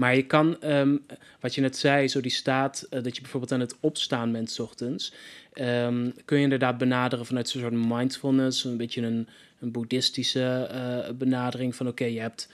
maar 0.00 0.16
je 0.16 0.26
kan, 0.26 0.60
ehm, 0.60 0.96
wat 1.40 1.54
je 1.54 1.60
net 1.60 1.76
zei, 1.76 2.08
zo 2.08 2.20
die 2.20 2.30
staat 2.30 2.86
eh, 2.90 3.02
dat 3.02 3.14
je 3.14 3.20
bijvoorbeeld 3.20 3.52
aan 3.52 3.60
het 3.60 3.76
opstaan 3.80 4.32
bent 4.32 4.50
's 4.50 4.58
ochtends, 4.58 5.12
ehm, 5.52 6.10
kun 6.24 6.36
je 6.36 6.42
inderdaad 6.42 6.78
benaderen 6.78 7.26
vanuit 7.26 7.48
zo'n 7.48 7.60
soort 7.60 7.86
mindfulness, 7.86 8.64
een 8.64 8.76
beetje 8.76 9.02
een, 9.02 9.28
een 9.60 9.70
boeddhistische 9.70 10.68
eh, 10.70 11.14
benadering 11.14 11.76
van 11.76 11.88
oké, 11.88 12.04
je 12.04 12.20
hebt 12.20 12.48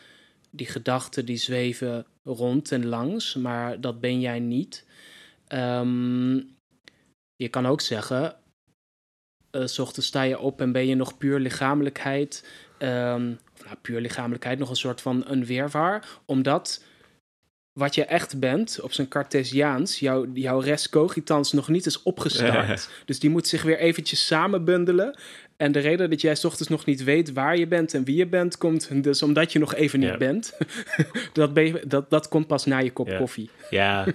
die 0.51 0.67
gedachten 0.67 1.25
die 1.25 1.37
zweven 1.37 2.07
rond 2.27 2.73
en 2.73 2.87
langs, 2.87 3.35
maar 3.35 3.81
dat 3.81 4.01
ben 4.01 4.21
jij 4.21 4.41
niet. 4.41 4.85
Ehm, 5.47 6.35
je 7.37 7.49
kan 7.51 7.67
ook 7.67 7.81
zeggen, 7.81 8.37
eh, 9.51 9.67
's 9.67 9.79
ochtends 9.79 10.09
sta 10.09 10.23
je 10.23 10.39
op 10.39 10.61
en 10.61 10.73
ben 10.73 10.87
je 10.87 10.95
nog 10.95 11.17
puur 11.17 11.39
lichamelijkheid, 11.39 12.49
ehm, 12.79 13.33
of 13.55 13.65
nou, 13.65 13.77
puur 13.83 14.01
lichamelijkheid, 14.01 14.59
nog 14.59 14.71
een 14.71 14.77
soort 14.77 15.01
van 15.01 15.25
een 15.27 15.45
weerwaar, 15.45 16.09
omdat 16.25 16.85
wat 17.79 17.95
je 17.95 18.05
echt 18.05 18.39
bent, 18.39 18.81
op 18.81 18.93
zijn 18.93 19.09
Cartesiaans, 19.09 19.99
jouw, 19.99 20.27
jouw 20.33 20.59
res 20.59 20.89
cogitans 20.89 21.53
nog 21.53 21.69
niet 21.69 21.87
is 21.87 22.03
opgestart. 22.03 22.89
Dus 23.05 23.19
die 23.19 23.31
moet 23.31 23.47
zich 23.47 23.63
weer 23.63 23.79
eventjes 23.79 24.27
samenbundelen. 24.27 25.19
En 25.57 25.73
de 25.73 25.79
reden 25.79 26.11
dat 26.11 26.21
jij 26.21 26.35
's 26.35 26.45
ochtends 26.45 26.69
nog 26.71 26.85
niet 26.85 27.05
weet 27.05 27.33
waar 27.33 27.57
je 27.57 27.67
bent 27.67 27.95
en 27.95 28.05
wie 28.05 28.17
je 28.17 28.27
bent, 28.27 28.59
komt 28.59 29.03
dus 29.05 29.23
omdat 29.23 29.53
je 29.53 29.59
nog 29.59 29.75
even 29.75 30.01
niet 30.01 30.09
Ja. 30.09 30.17
bent. 30.17 30.57
dat, 31.33 31.51
dat, 31.87 32.11
dat 32.11 32.29
komt 32.29 32.47
pas 32.47 32.65
na 32.65 32.79
je 32.79 32.93
kop 32.93 33.09
Ja. 33.09 33.19
koffie. 33.19 33.51
Ja, 33.71 34.05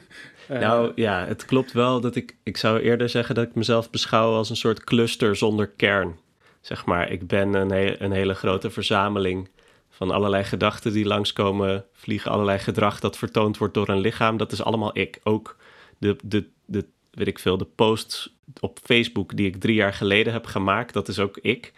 Eh, 0.47 0.59
nou 0.59 0.91
ja, 0.95 1.25
het 1.25 1.45
klopt 1.45 1.71
wel 1.71 2.01
dat 2.01 2.15
ik... 2.15 2.35
Ik 2.43 2.57
zou 2.57 2.79
eerder 2.79 3.09
zeggen 3.09 3.35
dat 3.35 3.47
ik 3.47 3.55
mezelf 3.55 3.89
beschouw 3.89 4.33
als 4.33 4.49
een 4.49 4.55
soort 4.55 4.83
cluster 4.83 5.35
zonder 5.35 5.67
kern. 5.67 6.15
Zeg 6.61 6.85
maar, 6.85 7.11
ik 7.11 7.27
ben 7.27 7.53
een, 7.53 7.71
he- 7.71 7.95
een 8.01 8.11
hele 8.11 8.33
grote 8.33 8.69
verzameling 8.69 9.49
van 9.89 10.11
allerlei 10.11 10.43
gedachten 10.43 10.93
die 10.93 11.05
langskomen, 11.05 11.85
vliegen 11.93 12.31
allerlei 12.31 12.59
gedrag 12.59 12.99
dat 12.99 13.17
vertoond 13.17 13.57
wordt 13.57 13.73
door 13.73 13.89
een 13.89 13.99
lichaam. 13.99 14.37
Dat 14.37 14.51
is 14.51 14.63
allemaal 14.63 14.97
ik. 14.97 15.19
Ook 15.23 15.57
de, 15.97 16.15
de, 16.23 16.47
de, 16.65 16.85
weet 17.11 17.27
ik 17.27 17.39
veel, 17.39 17.57
de 17.57 17.67
posts 17.75 18.35
op 18.59 18.79
Facebook 18.83 19.37
die 19.37 19.47
ik 19.47 19.55
drie 19.55 19.75
jaar 19.75 19.93
geleden 19.93 20.33
heb 20.33 20.45
gemaakt, 20.45 20.93
dat 20.93 21.07
is 21.07 21.19
ook 21.19 21.37
ik. 21.37 21.73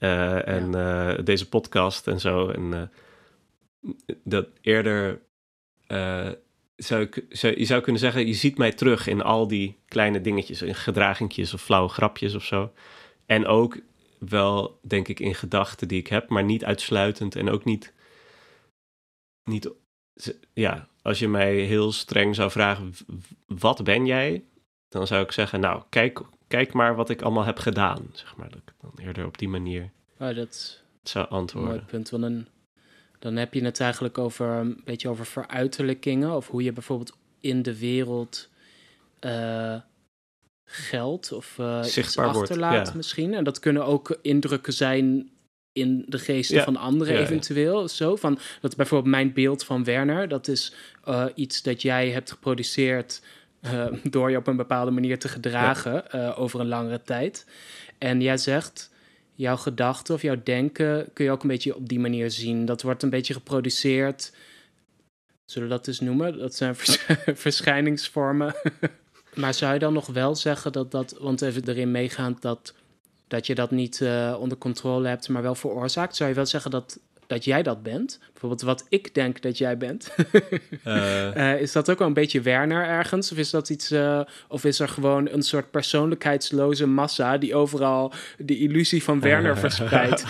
Eh, 0.00 0.48
en 0.48 0.74
eh, 0.74 1.24
deze 1.24 1.48
podcast 1.48 2.06
en 2.06 2.20
zo. 2.20 2.48
En 2.48 2.74
eh, 2.74 2.82
dat 4.24 4.48
eerder 4.60 5.20
zou 6.76 7.02
ik, 7.02 7.24
zou, 7.28 7.58
je 7.58 7.64
zou 7.64 7.80
kunnen 7.82 8.00
zeggen, 8.00 8.26
je 8.26 8.34
ziet 8.34 8.58
mij 8.58 8.72
terug 8.72 9.06
in 9.06 9.22
al 9.22 9.48
die 9.48 9.78
kleine 9.88 10.20
dingetjes, 10.20 10.62
in 10.62 10.74
gedragingjes 10.74 11.54
of 11.54 11.62
flauwe 11.62 11.88
grapjes 11.88 12.34
of 12.34 12.44
zo. 12.44 12.72
En 13.26 13.46
ook 13.46 13.78
wel, 14.18 14.78
denk 14.82 15.08
ik, 15.08 15.20
in 15.20 15.34
gedachten 15.34 15.88
die 15.88 15.98
ik 15.98 16.06
heb, 16.06 16.28
maar 16.28 16.44
niet 16.44 16.64
uitsluitend 16.64 17.36
en 17.36 17.50
ook 17.50 17.64
niet, 17.64 17.92
niet, 19.44 19.70
ja, 20.52 20.88
als 21.02 21.18
je 21.18 21.28
mij 21.28 21.54
heel 21.54 21.92
streng 21.92 22.34
zou 22.34 22.50
vragen, 22.50 22.92
wat 23.46 23.84
ben 23.84 24.06
jij? 24.06 24.44
Dan 24.90 25.06
zou 25.06 25.24
ik 25.24 25.32
zeggen, 25.32 25.60
nou, 25.60 25.82
kijk, 25.88 26.20
kijk 26.48 26.72
maar 26.72 26.94
wat 26.94 27.10
ik 27.10 27.22
allemaal 27.22 27.44
heb 27.44 27.58
gedaan, 27.58 28.10
zeg 28.12 28.36
maar. 28.36 28.48
Dat 28.48 28.60
ik 28.66 28.72
dan 28.80 29.06
eerder 29.06 29.26
op 29.26 29.38
die 29.38 29.48
manier 29.48 29.90
oh, 30.18 30.34
dat 30.34 30.82
zou 31.02 31.24
een 31.24 31.30
mooi 31.30 31.40
antwoorden. 31.40 31.84
punt. 31.84 32.10
Want 32.10 32.22
dan, 32.22 32.46
dan 33.18 33.36
heb 33.36 33.54
je 33.54 33.64
het 33.64 33.80
eigenlijk 33.80 34.18
over 34.18 34.46
een 34.46 34.80
beetje 34.84 35.08
over 35.08 35.26
veruiterlijkingen. 35.26 36.36
Of 36.36 36.48
hoe 36.48 36.62
je 36.62 36.72
bijvoorbeeld 36.72 37.16
in 37.40 37.62
de 37.62 37.78
wereld 37.78 38.48
eh, 39.18 39.76
geld 40.64 41.32
of 41.32 41.58
eh 41.58 41.78
iets 41.82 41.92
Zichtbaar 41.92 42.32
wordt, 42.32 42.38
achterlaat 42.38 42.88
ja. 42.88 42.94
misschien. 42.94 43.34
En 43.34 43.44
dat 43.44 43.58
kunnen 43.58 43.84
ook 43.84 44.18
indrukken 44.22 44.72
zijn 44.72 45.30
in 45.72 46.04
de 46.08 46.18
geesten 46.18 46.56
Ja, 46.56 46.64
van 46.64 46.76
anderen 46.76 47.14
ja, 47.14 47.20
eventueel. 47.20 47.88
Zo 47.88 48.16
van, 48.16 48.38
dat 48.60 48.76
bijvoorbeeld 48.76 49.10
mijn 49.10 49.32
beeld 49.32 49.64
van 49.64 49.84
Werner, 49.84 50.28
dat 50.28 50.48
is 50.48 50.74
eh, 51.04 51.26
iets 51.34 51.62
dat 51.62 51.82
jij 51.82 52.10
hebt 52.10 52.30
geproduceerd 52.30 53.22
eh, 53.60 53.86
door 54.02 54.30
je 54.30 54.36
op 54.36 54.46
een 54.46 54.56
bepaalde 54.56 54.90
manier 54.90 55.18
te 55.18 55.28
gedragen 55.28 56.10
eh, 56.10 56.40
over 56.40 56.60
een 56.60 56.68
langere 56.68 57.02
tijd. 57.02 57.46
En 57.98 58.20
jij 58.20 58.36
zegt, 58.36 58.90
jouw 59.34 59.56
gedachten 59.56 60.14
of 60.14 60.22
jouw 60.22 60.40
denken 60.44 61.08
kun 61.12 61.24
je 61.24 61.30
ook 61.30 61.42
een 61.42 61.48
beetje 61.48 61.76
op 61.76 61.88
die 61.88 62.00
manier 62.00 62.30
zien. 62.30 62.64
Dat 62.64 62.82
wordt 62.82 63.02
een 63.02 63.10
beetje 63.10 63.34
geproduceerd. 63.34 64.32
Zullen 65.44 65.68
we 65.68 65.74
dat 65.74 65.86
eens 65.86 66.00
noemen? 66.00 66.38
Dat 66.38 66.54
zijn 66.54 66.76
vers- 66.76 67.06
verschijningsvormen. 67.46 68.54
maar 69.34 69.54
zou 69.54 69.72
je 69.72 69.78
dan 69.78 69.92
nog 69.92 70.06
wel 70.06 70.34
zeggen 70.34 70.72
dat 70.72 70.90
dat, 70.90 71.16
want 71.20 71.42
even 71.42 71.68
erin 71.68 71.90
meegaand 71.90 72.42
dat, 72.42 72.74
dat 73.28 73.46
je 73.46 73.54
dat 73.54 73.70
niet 73.70 74.00
eh, 74.00 74.36
onder 74.38 74.58
controle 74.58 75.08
hebt, 75.08 75.28
maar 75.28 75.42
wel 75.42 75.54
veroorzaakt? 75.54 76.16
Zou 76.16 76.28
je 76.28 76.34
wel 76.34 76.46
zeggen 76.46 76.70
dat, 76.70 76.98
dat 77.30 77.44
jij 77.44 77.62
dat 77.62 77.82
bent? 77.82 78.18
Bijvoorbeeld 78.32 78.62
wat 78.62 78.86
ik 78.88 79.14
denk 79.14 79.42
dat 79.42 79.58
jij 79.58 79.76
bent. 79.76 80.10
Eh, 80.84 81.52
Eh, 81.52 81.60
is 81.60 81.72
dat 81.72 81.90
ook 81.90 81.98
wel 81.98 82.08
een 82.08 82.14
beetje 82.14 82.40
Werner 82.40 82.84
ergens? 82.86 83.32
Of 83.32 83.38
is 83.38 83.50
dat 83.50 83.68
iets, 83.70 83.90
eh, 83.90 84.20
of 84.48 84.64
is 84.64 84.80
er 84.80 84.88
gewoon 84.88 85.28
een 85.28 85.42
soort 85.42 85.70
persoonlijkheidsloze 85.70 86.86
massa 86.86 87.38
die 87.38 87.54
overal 87.54 88.12
de 88.38 88.58
illusie 88.58 89.02
van 89.02 89.20
Werner 89.20 89.58
verspreidt? 89.66 90.24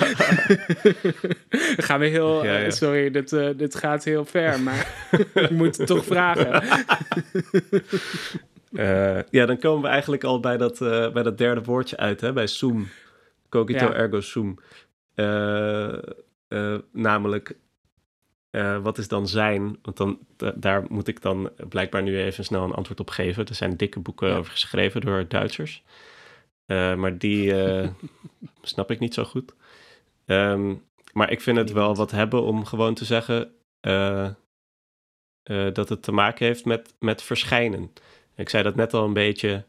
Gaan 1.87 2.01
we 2.01 2.07
heel, 2.07 2.45
Ja, 2.45 2.57
ja. 2.59 2.71
sorry, 2.71 3.11
dit, 3.11 3.31
dit 3.57 3.75
gaat 3.75 4.05
heel 4.05 4.25
ver, 4.25 4.61
maar 4.61 4.93
ik 5.35 5.51
moet 5.51 5.77
het 5.77 5.87
toch 5.87 6.05
vragen. 6.05 6.63
Ja, 9.31 9.47
dan 9.47 9.59
komen 9.59 9.83
we 9.83 9.89
eigenlijk 9.89 10.25
al 10.25 10.41
bij 10.41 10.57
dat, 10.57 10.79
bij 11.13 11.23
dat 11.23 11.39
derde 11.39 11.63
woordje 11.63 11.97
uit, 11.97 12.21
hè, 12.21 12.33
bij 12.33 12.47
sum. 12.47 12.89
Cogito 13.49 13.85
Ja. 13.85 13.95
ergo. 13.95 14.55
Eh, 15.15 15.99
eh, 16.51 16.77
namelijk, 16.93 17.57
eh, 18.51 18.83
wat 18.83 18.99
is 18.99 19.09
dan 19.09 19.29
zijn? 19.29 19.79
Want 19.83 19.97
dan, 19.97 20.19
da- 20.37 20.55
daar 20.57 20.85
moet 20.89 21.09
ik 21.09 21.23
dan 21.23 21.51
blijkbaar 21.69 22.03
nu 22.03 22.19
even 22.19 22.45
snel 22.45 22.65
een 22.65 22.73
antwoord 22.75 23.01
op 23.01 23.11
geven. 23.11 23.47
Er 23.47 23.55
zijn 23.55 23.77
dikke 23.77 24.01
boeken 24.01 24.29
Ja. 24.29 24.37
over 24.37 24.53
geschreven 24.53 25.01
door 25.01 25.29
Duitsers. 25.29 25.83
Eh, 26.67 26.95
maar 26.95 27.19
die 27.19 27.55
snap 28.63 28.91
ik 28.91 28.99
niet 28.99 29.15
zo 29.15 29.25
goed. 29.25 29.55
Ehm, 30.27 30.75
maar 31.13 31.31
ik 31.31 31.41
vind 31.41 31.57
het 31.57 31.73
wel 31.73 31.95
wat 31.95 32.11
hebben 32.11 32.43
om 32.43 32.65
gewoon 32.65 32.95
te 32.95 33.05
zeggen 33.05 33.53
dat 35.73 35.89
het 35.89 36.03
te 36.03 36.13
maken 36.13 36.47
heeft 36.47 36.65
met, 36.65 36.95
met 36.99 37.23
verschijnen. 37.23 37.93
Ik 38.37 38.49
zei 38.49 38.63
dat 38.63 38.75
net 38.75 38.95
al 38.95 39.05
een 39.05 39.13
beetje 39.13 39.65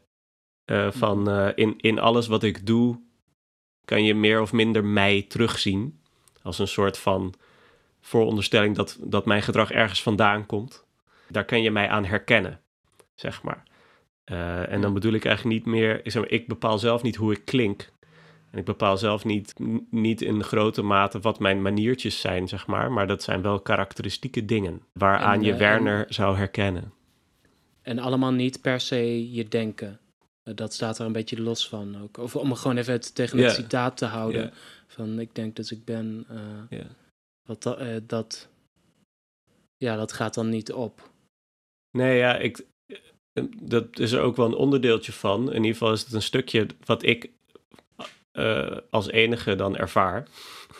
van 0.90 1.30
eh, 1.30 1.48
in, 1.54 1.74
in 1.78 1.98
alles 1.98 2.26
wat 2.26 2.42
ik 2.42 2.66
doe 2.66 3.00
kan 3.84 4.04
je 4.04 4.14
meer 4.14 4.40
of 4.40 4.52
minder 4.52 4.84
mij 4.84 5.22
terugzien. 5.22 6.01
Als 6.42 6.58
een 6.58 6.68
soort 6.68 6.98
van 6.98 7.34
vooronderstelling 8.00 8.76
dat, 8.76 8.98
dat 9.00 9.26
mijn 9.26 9.42
gedrag 9.42 9.70
ergens 9.70 10.02
vandaan 10.02 10.46
komt. 10.46 10.84
Daar 11.28 11.44
kan 11.44 11.62
je 11.62 11.70
mij 11.70 11.88
aan 11.88 12.04
herkennen, 12.04 12.60
zeg 13.14 13.42
maar. 13.42 13.62
Eh, 14.24 14.72
en 14.72 14.80
dan 14.80 14.92
bedoel 14.92 15.12
ik 15.12 15.24
eigenlijk 15.24 15.56
niet 15.56 15.74
meer, 15.74 16.04
ik, 16.04 16.10
zeg 16.10 16.22
maar, 16.22 16.30
ik 16.30 16.48
bepaal 16.48 16.78
zelf 16.78 17.02
niet 17.02 17.16
hoe 17.16 17.32
ik 17.32 17.44
klink. 17.44 17.92
En 18.50 18.58
ik 18.58 18.64
bepaal 18.64 18.96
zelf 18.96 19.24
niet, 19.24 19.54
niet 19.90 20.20
in 20.22 20.42
grote 20.42 20.82
mate 20.82 21.20
wat 21.20 21.38
mijn 21.38 21.62
maniertjes 21.62 22.20
zijn, 22.20 22.48
zeg 22.48 22.66
maar. 22.66 22.92
Maar 22.92 23.06
dat 23.06 23.22
zijn 23.22 23.42
wel 23.42 23.60
karakteristieke 23.60 24.44
dingen 24.44 24.82
waaraan 24.92 25.34
En, 25.34 25.42
je 25.42 25.52
eh, 25.52 25.58
Werner 25.58 26.06
zou 26.08 26.36
herkennen. 26.36 26.92
En 27.82 27.98
allemaal 27.98 28.32
niet 28.32 28.60
per 28.60 28.80
se 28.80 29.32
je 29.32 29.48
denken. 29.48 30.00
Eh, 30.42 30.54
dat 30.54 30.74
staat 30.74 30.98
er 30.98 31.06
een 31.06 31.12
beetje 31.12 31.42
los 31.42 31.68
van 31.68 32.02
ook. 32.02 32.16
Of 32.16 32.36
om 32.36 32.54
gewoon 32.54 32.76
even 32.76 32.92
het 32.92 33.14
tegen 33.14 33.38
het 33.38 33.52
citaat 33.52 33.96
te 33.96 34.04
houden. 34.04 34.52
Van 34.86 35.18
ik 35.18 35.34
denk 35.34 35.56
dus 35.56 35.72
ik 35.72 35.84
ben. 35.84 36.24
eh, 36.28 36.78
Ja. 36.78 36.86
wat 37.48 37.62
dat, 37.62 37.78
eh, 37.78 37.96
dat. 38.06 38.48
Ja, 39.76 39.96
dat 39.96 40.12
gaat 40.12 40.34
dan 40.34 40.48
niet 40.48 40.72
op. 40.72 41.10
Nee, 41.98 42.18
ja, 42.18 42.36
ik, 42.36 42.66
dat 43.60 43.98
is 43.98 44.12
er 44.12 44.20
ook 44.20 44.36
wel 44.36 44.46
een 44.46 44.54
onderdeeltje 44.54 45.12
van. 45.12 45.48
In 45.48 45.56
ieder 45.56 45.72
geval 45.72 45.92
is 45.92 46.02
het 46.02 46.12
een 46.12 46.22
stukje 46.22 46.66
wat 46.84 47.02
ik 47.02 47.30
uh, 48.38 48.76
als 48.90 49.10
enige 49.10 49.54
dan 49.54 49.76
ervaar. 49.76 50.28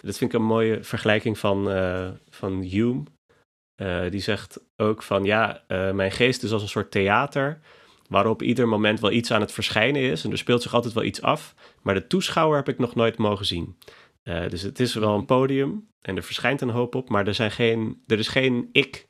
Dat 0.03 0.17
vind 0.17 0.33
ik 0.33 0.39
een 0.39 0.47
mooie 0.47 0.85
vergelijking 0.85 1.39
van, 1.39 1.65
van 2.31 2.61
Hume. 2.61 3.03
Die 4.11 4.21
zegt 4.21 4.61
ook 4.77 5.03
van 5.03 5.25
ja, 5.25 5.65
mijn 5.69 6.11
geest 6.13 6.43
is 6.43 6.53
als 6.53 6.63
een 6.63 6.69
soort 6.69 6.91
theater 6.91 7.61
waarop 8.13 8.43
ieder 8.43 8.69
moment 8.69 9.01
wel 9.01 9.11
iets 9.11 9.31
aan 9.31 9.41
het 9.41 9.53
verschijnen 9.53 10.03
is. 10.03 10.25
En 10.25 10.31
er 10.31 10.39
speelt 10.39 10.63
zich 10.63 10.75
altijd 10.75 10.95
wel 10.95 11.05
iets 11.05 11.23
af. 11.23 11.55
Maar 11.83 11.95
de 11.95 12.07
toeschouwer 12.07 12.57
heb 12.57 12.69
ik 12.69 12.79
nog 12.79 12.95
nooit 12.95 13.17
mogen 13.17 13.47
zien. 13.47 13.77
Uh, 14.25 14.49
dus 14.49 14.63
het 14.63 14.81
is 14.81 14.95
wel 14.95 15.15
een 15.15 15.25
podium 15.25 15.87
en 16.03 16.17
er 16.17 16.23
verschijnt 16.23 16.61
een 16.61 16.71
hoop 16.71 16.95
op, 16.95 17.09
maar 17.09 17.27
er, 17.27 17.35
zijn 17.35 17.51
geen, 17.51 18.03
er 18.07 18.19
is 18.19 18.29
geen 18.29 18.69
ik 18.73 19.07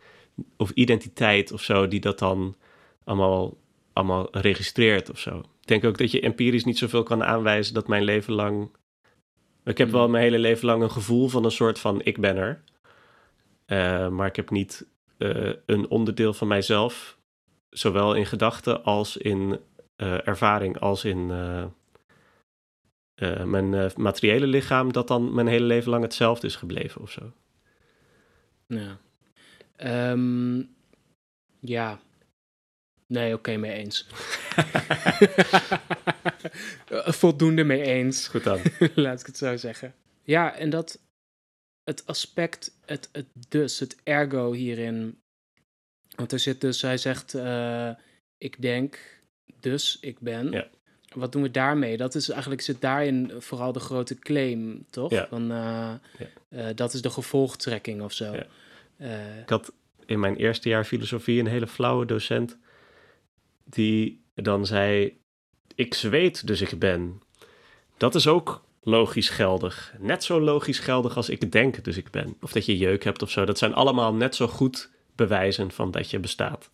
of 0.57 0.71
identiteit 0.71 1.53
of 1.53 1.63
zo 1.63 1.89
die 1.89 2.01
dat 2.01 2.19
dan 2.19 2.57
allemaal, 3.05 3.57
allemaal 3.93 4.29
registreert 4.31 5.11
of 5.11 5.19
zo. 5.19 5.39
Ik 5.39 5.67
denk 5.69 5.85
ook 5.85 5.99
dat 5.99 6.11
je 6.11 6.21
empirisch 6.21 6.65
niet 6.65 6.79
zoveel 6.79 7.03
kan 7.03 7.25
aanwijzen 7.25 7.75
dat 7.75 7.89
mijn 7.89 8.05
leven 8.05 8.33
lang. 8.33 8.71
Ik 9.65 9.79
heb 9.79 9.91
wel 9.91 10.09
mijn 10.09 10.23
hele 10.23 10.39
leven 10.39 10.67
lang 10.67 10.83
een 10.83 10.91
gevoel 10.91 11.29
van 11.29 11.45
een 11.45 11.51
soort 11.51 11.79
van 11.79 12.03
ik 12.03 12.21
ben 12.21 12.37
er. 12.37 12.63
Uh, 13.67 14.09
maar 14.09 14.27
ik 14.27 14.37
heb 14.37 14.51
niet 14.51 14.87
uh, 15.19 15.53
een 15.67 15.89
onderdeel 15.89 16.35
van 16.35 16.49
mijzelf, 16.49 17.19
zowel 17.73 18.15
in 18.15 18.27
gedachten 18.27 18.85
als 18.85 19.17
in 19.17 19.61
uh, 19.97 20.27
ervaring, 20.27 20.79
als 20.79 21.05
in 21.05 21.27
mijn 23.45 23.93
materiële 23.97 24.47
lichaam, 24.47 24.93
dat 24.93 25.09
dan 25.09 25.35
mijn 25.35 25.47
hele 25.47 25.67
leven 25.67 25.91
lang 25.91 26.03
hetzelfde 26.03 26.47
is 26.47 26.57
gebleven 26.57 27.01
of 27.01 27.11
zo. 27.11 27.33
Ja. 28.67 28.99
Um, 30.13 30.75
ja, 31.61 32.01
Nee, 33.13 33.35
oké, 33.35 33.57
mee 33.57 33.73
eens. 33.73 34.07
Voldoende 37.21 37.65
mee 37.65 37.83
eens. 37.83 38.29
Goed 38.29 38.45
dan. 38.45 38.61
Laat 38.95 39.21
ik 39.21 39.27
het 39.27 39.37
zo 39.37 39.57
zeggen. 39.57 39.95
Ja, 40.23 40.55
en 40.55 40.71
dat 40.71 41.01
het 41.85 42.07
aspect, 42.07 42.79
het, 42.85 43.09
het 43.13 43.27
dus, 43.49 43.79
het 43.79 43.97
ergo 44.03 44.53
hierin. 44.53 45.22
Want 46.15 46.33
er 46.33 46.39
zit 46.39 46.61
dus, 46.61 46.83
hij 46.83 46.97
zegt, 46.97 47.35
uh, 47.35 47.91
ik 48.39 48.63
denk, 48.63 48.99
dus 49.61 49.99
ik 50.01 50.21
ben. 50.21 50.51
Ja. 50.51 50.69
Wat 51.15 51.33
doen 51.33 51.43
we 51.43 51.51
daarmee? 51.51 51.97
Dat 51.97 52.15
is 52.15 52.29
eigenlijk, 52.29 52.61
zit 52.61 52.81
daarin 52.81 53.33
vooral 53.39 53.73
de 53.73 53.81
grote 53.81 54.19
claim, 54.19 54.85
toch? 54.91 55.11
Ja. 55.11 55.27
Van, 55.29 55.43
uh, 55.43 55.49
ja. 55.49 55.99
uh, 56.49 56.67
dat 56.75 56.95
is 56.95 57.03
de 57.03 57.11
gevolgtrekking 57.11 58.03
of 58.03 58.13
zo. 58.13 58.33
Ik 59.43 59.49
had 59.49 59.73
in 60.07 60.21
mijn 60.21 60.37
eerste 60.37 60.69
jaar 60.69 60.85
filosofie 60.85 61.41
een 61.41 61.47
hele 61.47 61.67
flauwe 61.67 62.07
docent 62.07 62.59
die 63.65 64.25
dan 64.35 64.67
zei: 64.67 65.19
Ik 65.75 65.95
zweet, 65.95 66.47
dus 66.47 66.61
ik 66.61 66.79
ben. 66.79 67.23
Dat 67.97 68.15
is 68.15 68.27
ook 68.27 68.65
logisch 68.83 69.29
geldig. 69.29 69.95
Net 69.99 70.25
zo 70.25 70.41
logisch 70.41 70.79
geldig 70.79 71.17
als 71.17 71.29
ik 71.29 71.53
denk, 71.53 71.85
dus 71.85 71.97
ik 71.97 72.11
ben. 72.11 72.37
Of 72.41 72.53
dat 72.53 72.67
je 72.67 72.77
jeuk 72.77 73.05
hebt 73.05 73.23
of 73.23 73.31
zo. 73.31 73.45
Dat 73.45 73.59
zijn 73.59 73.75
allemaal 73.75 74.15
net 74.15 74.35
zo 74.35 74.49
goed 74.49 74.91
bewijzen 75.15 75.71
van 75.71 75.91
dat 75.91 76.11
je 76.11 76.19
bestaat. 76.19 76.71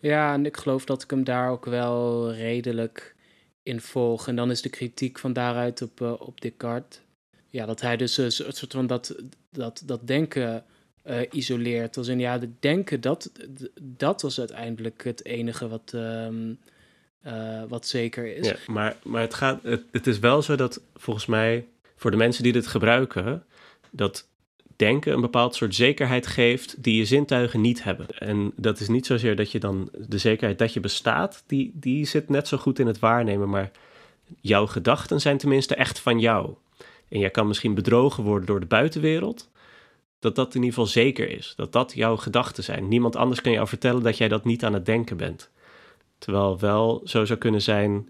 Ja, 0.00 0.32
en 0.32 0.46
ik 0.46 0.56
geloof 0.56 0.84
dat 0.84 1.02
ik 1.02 1.10
hem 1.10 1.24
daar 1.24 1.50
ook 1.50 1.64
wel 1.64 2.32
redelijk 2.32 3.14
in 3.62 3.80
volg. 3.80 4.28
En 4.28 4.36
dan 4.36 4.50
is 4.50 4.62
de 4.62 4.68
kritiek 4.68 5.18
van 5.18 5.32
daaruit 5.32 5.82
op, 5.82 6.00
uh, 6.00 6.20
op 6.20 6.40
Descartes. 6.40 7.00
Ja, 7.48 7.66
dat 7.66 7.80
hij 7.80 7.96
dus 7.96 8.16
een 8.16 8.32
soort 8.32 8.72
van 8.72 8.86
dat, 8.86 9.16
dat, 9.50 9.82
dat 9.84 10.06
denken 10.06 10.64
uh, 11.04 11.20
isoleert. 11.30 11.96
Als 11.96 12.08
in 12.08 12.18
ja, 12.18 12.38
het 12.38 12.62
denken, 12.62 13.00
dat, 13.00 13.32
dat 13.80 14.22
was 14.22 14.38
uiteindelijk 14.38 15.04
het 15.04 15.24
enige 15.24 15.68
wat, 15.68 15.92
um, 15.94 16.58
uh, 17.26 17.62
wat 17.68 17.86
zeker 17.86 18.36
is. 18.36 18.48
Ja, 18.48 18.56
maar, 18.66 18.96
maar 19.02 19.20
het, 19.20 19.34
gaat, 19.34 19.62
het, 19.62 19.84
het 19.92 20.06
is 20.06 20.18
wel 20.18 20.42
zo 20.42 20.56
dat 20.56 20.82
volgens 20.94 21.26
mij 21.26 21.66
voor 21.96 22.10
de 22.10 22.16
mensen 22.16 22.42
die 22.42 22.52
dit 22.52 22.66
gebruiken, 22.66 23.44
dat 23.90 24.28
denken 24.84 25.12
een 25.12 25.20
bepaald 25.20 25.54
soort 25.54 25.74
zekerheid 25.74 26.26
geeft 26.26 26.82
die 26.82 26.96
je 26.96 27.04
zintuigen 27.04 27.60
niet 27.60 27.84
hebben. 27.84 28.06
En 28.18 28.52
dat 28.56 28.80
is 28.80 28.88
niet 28.88 29.06
zozeer 29.06 29.36
dat 29.36 29.50
je 29.52 29.58
dan 29.58 29.90
de 30.08 30.18
zekerheid 30.18 30.58
dat 30.58 30.72
je 30.72 30.80
bestaat, 30.80 31.44
die, 31.46 31.70
die 31.74 32.06
zit 32.06 32.28
net 32.28 32.48
zo 32.48 32.56
goed 32.56 32.78
in 32.78 32.86
het 32.86 32.98
waarnemen, 32.98 33.48
maar 33.48 33.70
jouw 34.40 34.66
gedachten 34.66 35.20
zijn 35.20 35.38
tenminste 35.38 35.74
echt 35.74 35.98
van 35.98 36.20
jou. 36.20 36.54
En 37.08 37.18
jij 37.18 37.30
kan 37.30 37.46
misschien 37.46 37.74
bedrogen 37.74 38.24
worden 38.24 38.46
door 38.46 38.60
de 38.60 38.66
buitenwereld, 38.66 39.50
dat 40.18 40.34
dat 40.34 40.54
in 40.54 40.62
ieder 40.62 40.68
geval 40.68 40.86
zeker 40.86 41.30
is. 41.30 41.52
Dat 41.56 41.72
dat 41.72 41.92
jouw 41.94 42.16
gedachten 42.16 42.64
zijn. 42.64 42.88
Niemand 42.88 43.16
anders 43.16 43.40
kan 43.40 43.52
jou 43.52 43.68
vertellen 43.68 44.02
dat 44.02 44.16
jij 44.16 44.28
dat 44.28 44.44
niet 44.44 44.64
aan 44.64 44.74
het 44.74 44.86
denken 44.86 45.16
bent. 45.16 45.50
Terwijl 46.18 46.58
wel 46.58 47.00
zo 47.04 47.24
zou 47.24 47.38
kunnen 47.38 47.62
zijn 47.62 48.08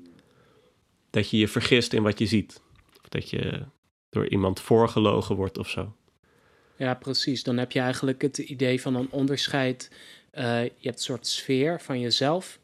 dat 1.11 1.31
je 1.31 1.39
je 1.39 1.49
vergist 1.49 1.93
in 1.93 2.03
wat 2.03 2.19
je 2.19 2.27
ziet. 2.27 2.63
Of 3.03 3.09
dat 3.09 3.31
je 3.31 3.63
door 4.11 4.29
iemand 4.29 4.61
voorgelogen 4.61 5.37
wordt 5.37 5.59
of 5.59 5.69
zo. 5.69 5.93
Ja, 6.83 6.95
precies. 6.95 7.43
Dan 7.43 7.57
heb 7.57 7.73
je 7.73 7.81
eigenlijk 7.81 8.23
het 8.23 8.39
idee 8.39 8.81
van 8.81 8.95
een 8.95 9.11
onderscheid. 9.11 9.91
Uh, 10.35 10.63
je 10.63 10.71
hebt 10.83 10.97
een 10.97 11.05
soort 11.05 11.27
sfeer 11.27 11.81
van 11.81 12.01
jezelf. 12.01 12.59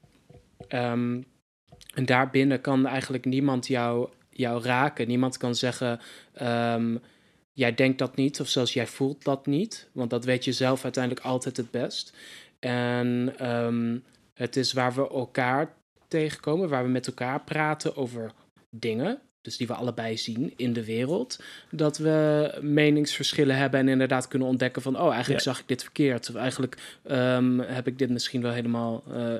Um, 0.68 1.24
en 1.94 2.06
daarbinnen 2.06 2.60
kan 2.60 2.86
eigenlijk 2.86 3.24
niemand 3.24 3.66
jou, 3.66 4.08
jou 4.30 4.62
raken. 4.62 5.08
Niemand 5.08 5.36
kan 5.36 5.54
zeggen. 5.54 6.00
Um, 6.42 7.00
jij 7.52 7.74
denkt 7.74 7.98
dat 7.98 8.16
niet, 8.16 8.40
of 8.40 8.48
zelfs 8.48 8.72
jij 8.72 8.86
voelt 8.86 9.24
dat 9.24 9.46
niet, 9.46 9.88
want 9.92 10.10
dat 10.10 10.24
weet 10.24 10.44
je 10.44 10.52
zelf 10.52 10.84
uiteindelijk 10.84 11.24
altijd 11.24 11.56
het 11.56 11.70
best. 11.70 12.16
En 12.58 13.34
um, 13.50 14.04
het 14.34 14.56
is 14.56 14.72
waar 14.72 14.94
we 14.94 15.08
elkaar 15.08 15.74
tegenkomen, 16.08 16.68
waar 16.68 16.84
we 16.84 16.90
met 16.90 17.06
elkaar 17.06 17.40
praten 17.40 17.96
over 17.96 18.32
dingen, 18.70 19.20
dus 19.48 19.56
die 19.56 19.66
we 19.66 19.74
allebei 19.74 20.16
zien 20.16 20.52
in 20.56 20.72
de 20.72 20.84
wereld, 20.84 21.42
dat 21.70 21.98
we 21.98 22.50
meningsverschillen 22.60 23.56
hebben 23.56 23.80
en 23.80 23.88
inderdaad 23.88 24.28
kunnen 24.28 24.48
ontdekken 24.48 24.82
van, 24.82 25.00
oh, 25.00 25.12
eigenlijk 25.12 25.44
ja. 25.44 25.50
zag 25.50 25.60
ik 25.60 25.68
dit 25.68 25.82
verkeerd, 25.82 26.28
of 26.28 26.34
eigenlijk 26.34 26.98
um, 27.10 27.60
heb 27.60 27.86
ik 27.86 27.98
dit 27.98 28.10
misschien 28.10 28.42
wel 28.42 28.52
helemaal 28.52 29.02
uh, 29.12 29.34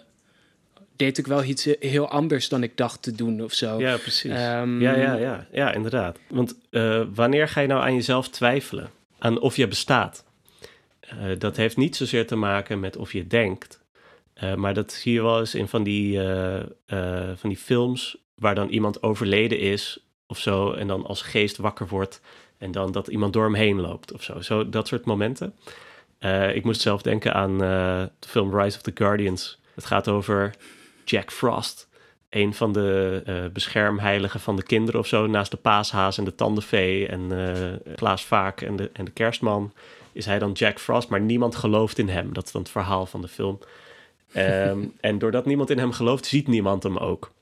deed 0.97 1.19
ik 1.19 1.27
wel 1.27 1.45
iets 1.45 1.69
heel 1.81 2.09
anders 2.09 2.49
dan 2.49 2.63
ik 2.63 2.77
dacht 2.77 3.03
te 3.03 3.13
doen 3.13 3.43
of 3.43 3.53
zo. 3.53 3.81
Ja, 3.81 3.97
precies. 3.97 4.31
Um, 4.31 4.81
ja, 4.81 4.95
ja, 4.95 5.15
ja, 5.15 5.47
ja, 5.53 5.73
inderdaad. 5.73 6.19
Want 6.29 6.55
uh, 6.71 7.03
wanneer 7.15 7.49
ga 7.49 7.61
je 7.61 7.67
nou 7.67 7.83
aan 7.83 7.95
jezelf 7.95 8.29
twijfelen? 8.29 8.91
Aan 9.19 9.41
of 9.41 9.57
je 9.57 9.69
bestaat? 9.69 10.25
Uh, 11.05 11.39
dat 11.39 11.57
heeft 11.57 11.77
niet 11.77 11.97
zozeer 11.97 12.27
te 12.27 12.37
maken 12.37 12.81
met 12.81 12.97
of 12.97 13.13
je 13.13 13.27
denkt. 13.27 13.81
Uh, 14.43 14.55
maar 14.55 14.75
dat 14.75 14.93
zie 14.93 15.13
je 15.13 15.23
wel 15.23 15.39
eens 15.39 15.55
in 15.55 15.69
van 15.69 15.83
die, 15.83 16.21
van 17.35 17.49
die 17.49 17.57
films 17.57 18.17
waar 18.39 18.55
dan 18.55 18.69
iemand 18.69 19.03
overleden 19.03 19.59
is 19.59 19.99
of 20.27 20.39
zo. 20.39 20.73
En 20.73 20.87
dan 20.87 21.07
als 21.07 21.23
geest 21.23 21.57
wakker 21.57 21.89
wordt 21.89 22.21
en 22.59 22.73
dan 22.73 22.93
dat 22.93 23.09
iemand 23.09 23.33
door 23.33 23.45
hem 23.45 23.55
heen 23.55 23.81
loopt 23.81 24.13
of 24.13 24.23
zo. 24.23 24.41
zo 24.41 24.69
dat 24.69 24.89
soort 24.89 25.05
momenten. 25.05 25.55
ik 26.55 26.65
moest 26.65 26.81
zelf 26.81 27.03
denken 27.03 27.35
aan 27.35 27.59
de 27.59 28.11
film 28.21 28.59
Rise 28.59 28.77
of 28.77 28.83
the 28.83 28.93
Guardians. 28.95 29.61
Het 29.75 29.85
gaat 29.85 30.09
over 30.09 30.55
Jack 31.05 31.33
Frost. 31.33 31.89
Een 32.31 32.55
van 32.55 32.73
de 32.73 33.23
uh, 33.27 33.53
beschermheiligen 33.53 34.41
van 34.41 34.57
de 34.57 34.63
kinderen 34.63 35.01
of 35.01 35.07
zo. 35.07 35.27
Naast 35.27 35.51
de 35.51 35.57
paashaas 35.57 36.19
en 36.19 36.25
de 36.25 36.35
tandenvee 36.35 37.07
en 37.07 37.31
Klaas 37.95 38.25
Vaak 38.25 38.61
en 38.61 38.77
de, 38.77 38.91
en 38.93 39.05
de 39.05 39.11
kerstman. 39.11 39.73
Is 40.13 40.27
hij 40.27 40.39
dan 40.39 40.53
Jack 40.53 40.81
Frost, 40.81 41.09
maar 41.09 41.21
niemand 41.21 41.57
gelooft 41.57 41.99
in 41.99 42.09
hem. 42.09 42.33
Dat 42.33 42.45
is 42.45 42.53
dan 42.53 42.63
het 42.63 42.71
verhaal 42.71 43.07
van 43.07 43.21
de 43.21 43.29
film. 43.29 43.59
Um, 44.37 44.95
en 45.01 45.19
doordat 45.19 45.47
niemand 45.47 45.71
in 45.71 45.79
hem 45.79 45.93
gelooft, 45.93 46.27
ziet 46.27 46.47
niemand 46.47 46.83
hem 46.83 46.97
ook. 46.97 47.33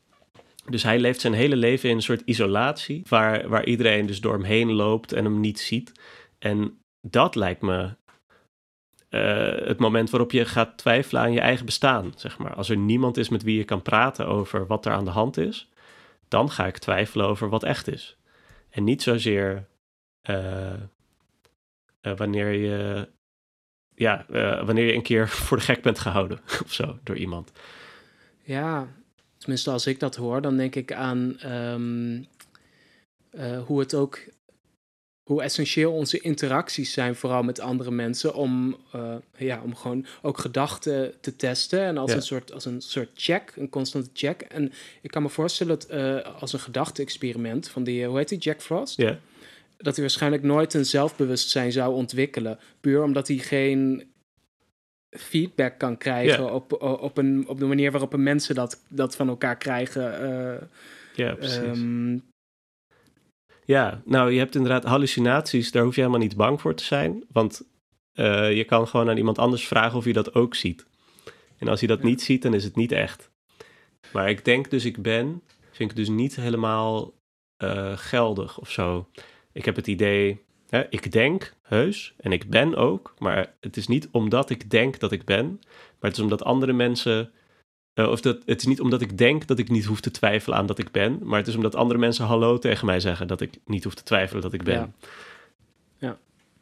Dus 0.70 0.83
hij 0.83 0.98
leeft 0.98 1.20
zijn 1.20 1.33
hele 1.33 1.57
leven 1.57 1.88
in 1.88 1.96
een 1.96 2.02
soort 2.02 2.22
isolatie, 2.24 3.02
waar, 3.09 3.48
waar 3.48 3.64
iedereen 3.64 4.07
dus 4.07 4.20
door 4.20 4.33
hem 4.33 4.42
heen 4.42 4.72
loopt 4.72 5.12
en 5.12 5.24
hem 5.24 5.40
niet 5.40 5.61
ziet. 5.61 5.92
En 6.38 6.81
dat 7.00 7.35
lijkt 7.35 7.62
me 7.62 7.96
uh, 9.11 9.66
het 9.66 9.79
moment 9.79 10.11
waarop 10.11 10.33
je 10.33 10.44
gaat 10.44 10.79
twijfelen 10.79 11.22
aan 11.22 11.33
je 11.33 11.40
eigen 11.40 11.66
bestaan. 11.66 12.12
Zeg 12.16 12.38
maar. 12.38 12.55
Als 12.55 12.68
er 12.68 12.76
niemand 12.76 13.16
is 13.16 13.29
met 13.29 13.42
wie 13.42 13.57
je 13.57 13.64
kan 13.64 13.83
praten 13.83 14.26
over 14.26 14.66
wat 14.66 14.87
er 14.87 14.92
aan 14.92 15.05
de 15.05 15.11
hand 15.11 15.37
is, 15.37 15.68
dan 16.29 16.50
ga 16.50 16.66
ik 16.66 16.79
twijfelen 16.79 17.26
over 17.26 17.48
wat 17.48 17.62
echt 17.62 17.88
is. 17.88 18.16
En 18.70 18.85
niet 18.85 19.02
zozeer 19.02 19.66
uh, 20.31 20.72
uh, 22.02 22.16
wanneer 22.16 22.52
je. 22.52 23.09
Ja, 23.94 24.24
wanneer 24.64 24.87
je 24.87 24.94
een 24.94 25.02
keer 25.02 25.29
voor 25.46 25.57
de 25.57 25.62
gek 25.62 25.83
bent 25.83 25.98
gehouden 25.98 26.40
of 26.64 26.72
zo 26.72 26.98
door 27.02 27.16
iemand. 27.16 27.52
Ja, 28.42 28.88
tenminste 29.38 29.70
als 29.70 29.87
ik 29.87 30.01
dat 30.01 30.16
hoor, 30.16 30.40
dan 30.42 30.57
denk 30.57 30.75
ik 30.75 30.92
aan 30.92 31.37
um, 31.53 32.27
hoe 33.66 33.81
het 33.81 33.94
ook 33.94 34.18
hoe 35.27 35.42
essentieel 35.42 35.92
onze 35.92 36.20
interacties 36.20 36.92
zijn, 36.92 37.16
vooral 37.16 37.42
met 37.42 37.61
andere 37.61 37.90
mensen, 37.90 38.35
om, 38.35 38.77
uh, 38.94 39.14
ja, 39.37 39.61
om 39.64 39.75
gewoon 39.75 40.07
ook 40.22 40.38
gedachten 40.38 41.14
te 41.20 41.37
testen. 41.37 41.81
En 41.81 41.99
als, 41.99 42.11
Ja. 42.11 42.16
een 42.16 42.22
soort, 42.22 42.53
als 42.53 42.64
een 42.64 42.81
soort 42.81 43.09
check, 43.14 43.53
een 43.57 43.68
constante 43.68 44.11
check. 44.12 44.40
En 44.40 44.72
ik 45.03 45.11
kan 45.11 45.22
me 45.22 45.29
voorstellen 45.29 45.79
dat 45.79 45.88
eh, 45.88 46.40
als 46.40 46.53
een 46.53 46.59
gedachte-experiment 46.59 47.68
van 47.68 47.85
die, 47.85 48.03
eh, 48.03 48.09
hoe 48.09 48.18
heet 48.18 48.29
die, 48.29 48.38
Jack 48.38 48.62
Frost? 48.62 48.96
Ja, 48.96 49.18
Dat 49.77 49.94
hij 49.94 50.05
waarschijnlijk 50.05 50.42
nooit 50.42 50.75
een 50.75 50.87
zelfbewustzijn 50.87 51.72
zou 51.72 51.94
ontwikkelen. 51.94 52.59
Puur 52.81 53.03
omdat 53.03 53.29
hij 53.29 53.37
geen 53.37 54.05
feedback 55.18 55.79
kan 55.79 55.96
krijgen 55.96 56.52
op, 56.52 56.83
op, 56.83 57.18
een, 57.18 57.44
op 57.48 57.59
de 57.59 57.66
manier 57.66 57.90
waarop 57.90 58.12
een 58.12 58.22
mensen 58.22 58.55
dat, 58.55 58.83
dat 58.88 59.16
van 59.16 59.29
elkaar 59.29 59.57
krijgen. 59.57 60.20
eh, 60.20 60.62
Ja, 61.14 61.35
precies. 61.35 61.59
ehm, 61.59 62.18
Ja, 63.64 64.02
nou, 64.05 64.31
je 64.33 64.38
hebt 64.38 64.55
inderdaad 64.55 64.85
hallucinaties, 64.85 65.70
daar 65.70 65.83
hoef 65.85 65.94
je 65.94 66.00
helemaal 66.00 66.22
niet 66.22 66.37
bang 66.37 66.61
voor 66.61 66.74
te 66.74 66.85
zijn. 66.85 67.24
Want 67.33 67.62
eh, 68.12 68.57
je 68.57 68.64
kan 68.64 68.88
gewoon 68.88 69.09
aan 69.11 69.16
iemand 69.16 69.38
anders 69.38 69.66
vragen 69.66 69.98
of 69.98 70.05
hij 70.05 70.12
dat 70.12 70.35
ook 70.35 70.55
ziet. 70.55 70.87
En 71.59 71.68
als 71.68 71.79
hij 71.81 71.88
dat 71.88 71.98
Ja. 72.00 72.05
niet 72.07 72.22
ziet, 72.22 72.42
dan 72.42 72.55
is 72.55 72.64
het 72.64 72.76
niet 72.76 72.92
echt. 72.92 73.31
Maar 74.12 74.29
ik 74.31 74.44
denk 74.44 74.70
dus 74.70 74.85
ik 74.85 75.02
ben, 75.02 75.42
vind 75.70 75.90
ik 75.90 75.96
dus 75.96 76.09
niet 76.09 76.37
helemaal 76.37 77.12
eh, 77.57 77.96
geldig 77.96 78.59
of 78.59 78.70
zo. 78.70 79.09
Ik 79.52 79.64
heb 79.64 79.76
het 79.76 79.87
idee, 79.87 80.44
ik 80.90 81.12
denk 81.12 81.55
heus 81.62 82.14
en 82.16 82.33
ik 82.33 82.50
ben 82.50 82.74
ook. 82.74 83.14
Maar 83.18 83.55
het 83.61 83.76
is 83.76 83.87
niet 83.87 84.09
omdat 84.11 84.50
ik 84.50 84.70
denk 84.70 84.98
dat 84.98 85.12
ik 85.12 85.24
ben, 85.24 85.46
maar 85.70 86.11
het 86.11 86.16
is 86.16 86.22
omdat 86.22 86.44
andere 86.44 86.72
mensen 86.72 87.31
eh, 87.94 88.11
of 88.11 88.20
dat, 88.20 88.42
het 88.46 88.61
is 88.61 88.66
niet 88.66 88.81
omdat 88.81 89.00
ik 89.00 89.18
denk 89.18 89.46
dat 89.46 89.59
ik 89.59 89.68
niet 89.68 89.85
hoef 89.85 90.00
te 90.00 90.11
twijfelen 90.11 90.59
aan 90.59 90.66
dat 90.66 90.79
ik 90.79 90.90
ben, 90.90 91.18
maar 91.22 91.38
het 91.38 91.48
is 91.48 91.55
omdat 91.57 91.74
andere 91.74 92.00
mensen 92.00 92.24
hallo 92.24 92.59
tegen 92.59 92.87
mij 92.87 93.00
zeggen 93.00 93.26
dat 93.26 93.40
ik 93.40 93.59
niet 93.64 93.85
hoef 93.85 93.94
te 93.94 94.02
twijfelen 94.02 94.42
dat 94.42 94.52
ik 94.52 94.62
ben. 94.62 94.74
Ja. 94.74 94.90
Ja. 95.98 96.12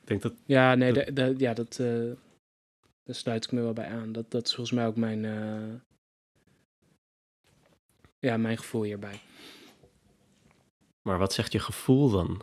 Ik 0.00 0.08
denk 0.08 0.22
dat, 0.22 0.32
ja, 0.46 0.74
nee, 0.74 0.92
Dat- 0.92 1.06
de- 1.06 1.12
de- 1.12 1.34
ja, 1.38 1.54
dat, 1.54 1.78
eh, 1.78 1.86
daar 3.04 3.14
sluit 3.14 3.44
ik 3.44 3.52
me 3.52 3.60
wel 3.60 3.72
bij 3.72 3.86
aan. 3.88 4.12
Dat, 4.12 4.30
dat 4.30 4.46
is 4.46 4.54
volgens 4.54 4.76
mij 4.76 4.86
ook 4.86 4.96
mijn, 4.96 5.24
eh, 5.24 5.74
ja, 8.18 8.36
mijn 8.36 8.56
gevoel 8.58 8.82
hierbij. 8.82 9.20
maar 11.02 11.18
wat 11.18 11.32
zegt 11.32 11.52
je 11.52 11.58
gevoel 11.58 12.10
dan 12.10 12.40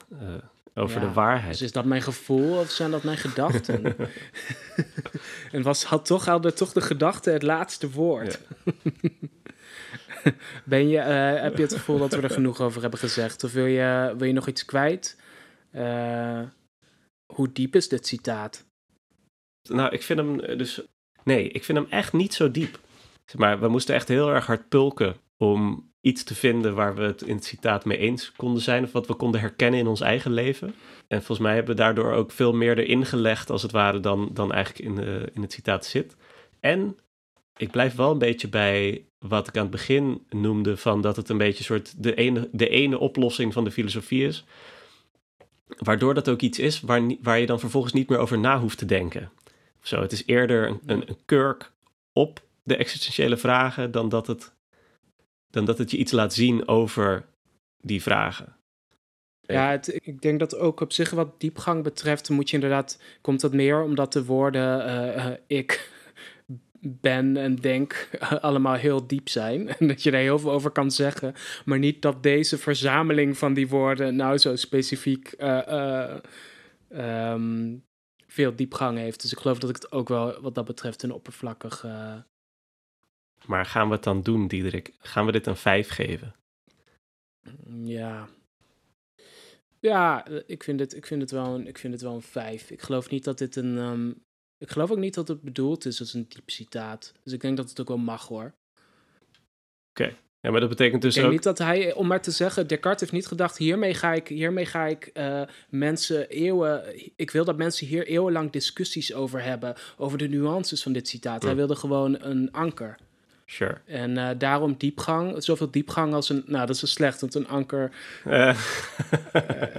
over 0.73 1.01
Ja, 1.01 1.07
de 1.07 1.13
waarheid? 1.13 1.51
Dus 1.51 1.61
is 1.61 1.71
dat 1.71 1.85
mijn 1.85 2.01
gevoel 2.01 2.59
of 2.59 2.71
zijn 2.71 2.91
dat 2.91 3.03
mijn 3.03 3.17
gedachten? 3.27 3.95
en 5.51 5.61
was, 5.61 5.83
had 5.83 6.05
toch, 6.05 6.25
hadden 6.25 6.55
toch 6.55 6.71
de 6.71 6.81
gedachten 6.81 7.33
het 7.33 7.43
laatste 7.43 7.91
woord? 7.91 8.39
ben 10.63 10.87
je, 10.87 10.97
eh, 10.97 11.41
heb 11.41 11.55
je 11.55 11.63
het 11.63 11.73
gevoel 11.73 11.97
dat 11.97 12.13
we 12.13 12.21
er 12.21 12.29
genoeg 12.29 12.61
over 12.61 12.81
hebben 12.81 12.99
gezegd? 12.99 13.43
Of 13.43 13.51
wil 13.51 13.65
je, 13.65 14.13
wil 14.17 14.27
je 14.27 14.33
nog 14.33 14.47
iets 14.47 14.65
kwijt? 14.65 15.19
Eh, 15.71 16.41
hoe 17.33 17.51
diep 17.51 17.75
is 17.75 17.89
dit 17.89 18.07
citaat? 18.07 18.65
Nou, 19.69 19.91
ik 19.91 20.03
vind 20.03 20.19
hem 20.19 20.39
eh, 20.39 20.57
dus. 20.57 20.81
Nee, 21.23 21.49
ik 21.49 21.63
vind 21.63 21.77
hem 21.77 21.87
echt 21.89 22.13
niet 22.13 22.33
zo 22.33 22.51
diep. 22.51 22.79
Maar 23.37 23.59
we 23.59 23.67
moesten 23.67 23.95
echt 23.95 24.07
heel 24.07 24.29
erg 24.29 24.45
hard 24.45 24.69
pulken 24.69 25.15
om 25.37 25.90
iets 26.01 26.23
te 26.23 26.35
vinden 26.35 26.75
waar 26.75 26.95
we 26.95 27.01
het 27.01 27.21
in 27.21 27.35
het 27.35 27.45
citaat 27.45 27.85
mee 27.85 27.97
eens 27.97 28.31
konden 28.31 28.61
zijn. 28.61 28.83
Of 28.83 28.91
wat 28.91 29.07
we 29.07 29.13
konden 29.13 29.41
herkennen 29.41 29.79
in 29.79 29.87
ons 29.87 30.01
eigen 30.01 30.33
leven. 30.33 30.75
En 31.07 31.17
volgens 31.17 31.39
mij 31.39 31.55
hebben 31.55 31.75
we 31.75 31.81
daardoor 31.81 32.13
ook 32.13 32.31
veel 32.31 32.53
meer 32.53 32.77
erin 32.77 33.05
gelegd, 33.05 33.49
als 33.49 33.61
het 33.61 33.71
ware, 33.71 33.99
dan, 33.99 34.29
dan 34.33 34.51
eigenlijk 34.51 34.85
in, 34.85 34.95
de, 34.95 35.29
in 35.33 35.41
het 35.41 35.53
citaat 35.53 35.85
zit. 35.85 36.15
En 36.59 36.97
ik 37.57 37.71
blijf 37.71 37.95
wel 37.95 38.11
een 38.11 38.17
beetje 38.17 38.49
bij 38.49 39.05
wat 39.19 39.47
ik 39.47 39.55
aan 39.55 39.61
het 39.61 39.71
begin 39.71 40.25
noemde: 40.29 40.77
van 40.77 41.01
dat 41.01 41.15
het 41.15 41.29
een 41.29 41.37
beetje 41.37 41.63
soort 41.63 42.03
de 42.03 42.15
ene, 42.15 42.49
de 42.51 42.69
ene 42.69 42.99
oplossing 42.99 43.53
van 43.53 43.63
de 43.63 43.71
filosofie 43.71 44.25
is. 44.25 44.45
Waardoor 45.77 46.13
dat 46.13 46.29
ook 46.29 46.41
iets 46.41 46.59
is 46.59 46.81
waar, 46.81 47.01
waar 47.21 47.39
je 47.39 47.45
dan 47.45 47.59
vervolgens 47.59 47.93
niet 47.93 48.09
meer 48.09 48.17
over 48.17 48.39
na 48.39 48.59
hoeft 48.59 48.77
te 48.77 48.85
denken. 48.85 49.31
Zo, 49.81 50.01
het 50.01 50.11
is 50.11 50.25
eerder 50.25 50.67
een, 50.67 50.79
een, 50.85 51.09
een 51.09 51.17
kurk 51.25 51.71
op 52.13 52.41
de 52.63 52.75
existentiële 52.75 53.37
vragen 53.37 53.91
dan 53.91 54.09
dat, 54.09 54.27
het, 54.27 54.53
dan 55.51 55.65
dat 55.65 55.77
het 55.77 55.91
je 55.91 55.97
iets 55.97 56.11
laat 56.11 56.33
zien 56.33 56.67
over 56.67 57.25
die 57.77 58.01
vragen. 58.01 58.55
Ja, 59.41 59.69
het, 59.69 59.99
ik 60.03 60.21
denk 60.21 60.39
dat 60.39 60.57
ook 60.57 60.79
op 60.79 60.91
zich 60.93 61.09
wat 61.09 61.39
diepgang 61.39 61.83
betreft, 61.83 62.29
moet 62.29 62.49
je 62.49 62.55
inderdaad, 62.55 63.01
komt 63.21 63.41
dat 63.41 63.53
meer 63.53 63.83
omdat 63.83 64.13
de 64.13 64.25
woorden 64.25 64.85
eh, 64.85 65.25
eh, 65.25 65.37
ik 65.47 65.91
ben 66.81 67.37
en 67.37 67.55
denk 67.55 68.09
allemaal 68.41 68.75
heel 68.75 69.07
diep 69.07 69.29
zijn. 69.29 69.69
En 69.79 69.87
dat 69.87 70.03
je 70.03 70.11
daar 70.11 70.21
heel 70.21 70.39
veel 70.39 70.51
over 70.51 70.71
kan 70.71 70.91
zeggen. 70.91 71.33
Maar 71.65 71.79
niet 71.79 72.01
dat 72.01 72.23
deze 72.23 72.57
verzameling 72.57 73.37
van 73.37 73.53
die 73.53 73.67
woorden 73.67 74.15
nou 74.15 74.37
zo 74.37 74.55
specifiek 74.55 75.27
eh, 75.27 75.67
eh, 75.67 76.17
ehm, 76.89 77.77
veel 78.27 78.55
diepgang 78.55 78.97
heeft. 78.97 79.21
Dus 79.21 79.31
ik 79.31 79.39
geloof 79.39 79.59
dat 79.59 79.69
ik 79.69 79.75
het 79.75 79.91
ook 79.91 80.09
wel 80.09 80.41
wat 80.41 80.55
dat 80.55 80.65
betreft 80.65 81.03
een 81.03 81.13
oppervlakkig... 81.13 81.85
Maar 83.45 83.65
gaan 83.65 83.87
we 83.87 83.93
het 83.93 84.03
dan 84.03 84.21
doen, 84.21 84.47
Diederik? 84.47 84.93
Gaan 84.99 85.25
we 85.25 85.31
dit 85.31 85.47
een 85.47 85.55
5 85.55 85.89
geven? 85.89 86.35
Ja. 87.83 88.29
Ja, 89.79 90.27
eh, 90.27 90.39
ik 90.45 90.63
vind 90.63 90.79
het, 90.79 90.95
ik 90.95 91.05
vind 91.05 91.21
het, 91.21 91.31
wel, 91.31 91.55
een, 91.55 91.67
ik 91.67 91.77
vind 91.77 91.93
het 91.93 92.01
wel 92.01 92.13
een 92.13 92.21
vijf. 92.21 92.71
Ik 92.71 92.81
geloof 92.81 93.09
niet 93.09 93.23
dat 93.23 93.37
dit 93.37 93.55
een. 93.55 93.77
ehm, 93.77 94.09
ik 94.57 94.69
geloof 94.69 94.91
ook 94.91 94.97
niet 94.97 95.13
dat 95.13 95.27
het 95.27 95.41
bedoeld 95.41 95.85
is 95.85 95.99
als 95.99 96.13
een 96.13 96.25
diep 96.29 96.49
citaat. 96.49 97.13
Dus 97.23 97.33
ik 97.33 97.41
denk 97.41 97.57
dat 97.57 97.69
het 97.69 97.81
ook 97.81 97.87
wel 97.87 97.97
mag 97.97 98.27
hoor. 98.27 98.53
Ja, 100.41 100.51
maar 100.51 100.59
dat 100.59 100.69
betekent 100.69 101.01
dus 101.01 101.09
ik 101.09 101.15
denk 101.15 101.25
ook... 101.25 101.33
niet 101.33 101.43
dat 101.43 101.57
hij, 101.57 101.93
om 101.93 102.07
maar 102.07 102.21
te 102.21 102.31
zeggen, 102.31 102.67
Descartes 102.67 102.99
heeft 103.01 103.11
niet 103.11 103.27
gedacht: 103.27 103.57
hiermee 103.57 103.93
ga 103.93 104.13
ik, 104.13 104.27
hiermee 104.27 104.65
ga 104.65 104.85
ik 104.85 105.05
eh, 105.05 105.41
mensen 105.69 106.29
eeuwen. 106.29 106.83
Ik 107.15 107.31
wil 107.31 107.45
dat 107.45 107.57
mensen 107.57 107.87
hier 107.87 108.07
eeuwenlang 108.07 108.51
discussies 108.51 109.13
over 109.13 109.43
hebben. 109.43 109.75
Over 109.97 110.17
de 110.17 110.27
nuances 110.27 110.83
van 110.83 110.93
dit 110.93 111.07
citaat. 111.07 111.43
Hij 111.43 111.55
wilde 111.55 111.75
gewoon 111.75 112.21
een 112.21 112.51
anker. 112.51 112.97
Sure. 113.51 113.77
En 113.85 114.17
eh, 114.17 114.29
daarom 114.37 114.75
diepgang. 114.77 115.43
Zoveel 115.43 115.71
diepgang 115.71 116.13
als 116.13 116.29
een. 116.29 116.43
Nou, 116.45 116.65
dat 116.65 116.75
is 116.75 116.81
wel 116.81 116.89
slecht, 116.89 117.21
want 117.21 117.35
een 117.35 117.47
anker 117.47 117.91
Eh, 118.23 118.59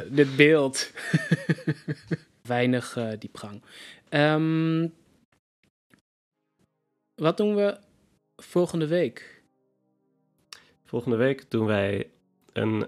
dit 0.18 0.36
beeld. 0.36 0.92
Weinig 2.42 2.98
diepgang. 3.18 3.62
Ehm, 4.08 4.88
wat 7.14 7.36
doen 7.36 7.54
we 7.54 7.78
volgende 8.36 8.86
week? 8.86 9.42
Volgende 10.84 11.16
week 11.16 11.50
doen 11.50 11.66
wij 11.66 12.10
een, 12.52 12.86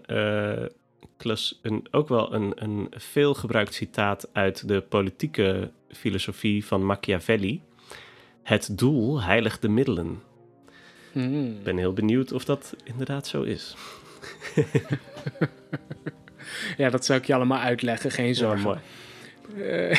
klas, 1.16 1.58
een, 1.62 1.86
ook 1.90 2.08
wel 2.08 2.34
een, 2.34 2.52
een 2.62 2.88
veel 2.90 3.34
gebruikt 3.34 3.74
citaat 3.74 4.34
uit 4.34 4.68
de 4.68 4.80
politieke 4.80 5.70
filosofie 5.88 6.64
van 6.64 6.84
Machiavelli. 6.84 7.62
Het 8.42 8.78
doel 8.78 9.22
heiligt 9.22 9.62
de 9.62 9.68
middelen. 9.68 10.22
Hmm. 11.14 11.46
Ik 11.46 11.62
ben 11.62 11.76
heel 11.76 11.92
benieuwd 11.92 12.32
of 12.32 12.44
dat 12.44 12.74
inderdaad 12.84 13.26
zo 13.26 13.42
is. 13.42 13.76
Ja, 16.76 16.90
dat 16.90 17.04
zou 17.04 17.18
ik 17.18 17.26
je 17.26 17.34
allemaal 17.34 17.58
uitleggen, 17.58 18.10
geen 18.10 18.26
Ja, 18.26 18.32
zorgen. 18.34 18.62
mooi. 18.62 18.78
Eh, 19.56 19.98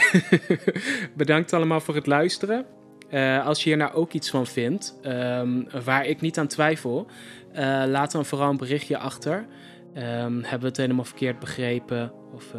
bedankt 1.14 1.54
allemaal 1.54 1.80
voor 1.80 1.96
het 1.96 2.06
luisteren. 2.08 2.66
Eh, 3.10 3.46
als 3.46 3.64
je 3.64 3.70
hier 3.70 3.78
nou 3.78 3.94
ook 3.94 4.14
iets 4.14 4.30
van 4.30 4.48
vindt, 4.48 5.00
ehm, 5.02 5.64
waar 5.84 6.06
ik 6.06 6.22
niet 6.22 6.38
aan 6.38 6.48
twijfel, 6.48 7.08
eh, 7.54 7.84
laat 7.88 8.12
dan 8.12 8.26
vooral 8.26 8.50
een 8.50 8.58
berichtje 8.58 8.98
achter. 8.98 9.46
Ehm, 9.94 10.34
hebben 10.34 10.60
we 10.60 10.68
het 10.68 10.78
helemaal 10.78 11.04
verkeerd 11.06 11.40
begrepen? 11.40 12.12
Of 12.34 12.54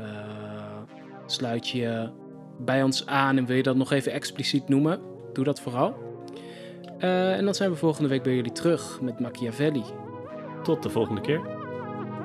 sluit 1.26 1.68
je 1.68 2.10
bij 2.58 2.82
ons 2.82 3.06
aan 3.06 3.36
en 3.36 3.46
wil 3.46 3.56
je 3.56 3.62
dat 3.62 3.76
nog 3.76 3.92
even 3.92 4.12
expliciet 4.12 4.68
noemen? 4.68 5.00
Doe 5.32 5.44
dat 5.44 5.60
vooral. 5.60 6.05
Eh, 6.98 7.36
en 7.36 7.44
dan 7.44 7.54
zijn 7.54 7.70
we 7.70 7.76
volgende 7.76 8.08
week 8.08 8.22
bij 8.22 8.34
jullie 8.34 8.52
terug 8.52 9.00
met 9.00 9.20
Machiavelli. 9.20 9.84
Tot 10.62 10.82
de 10.82 10.90
volgende 10.90 11.20
keer. 11.20 11.40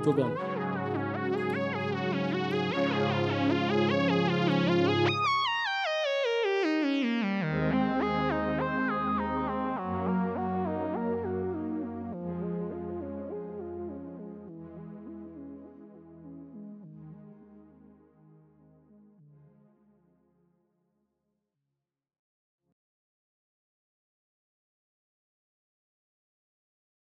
Tot 0.01 0.17
dan. 0.17 0.31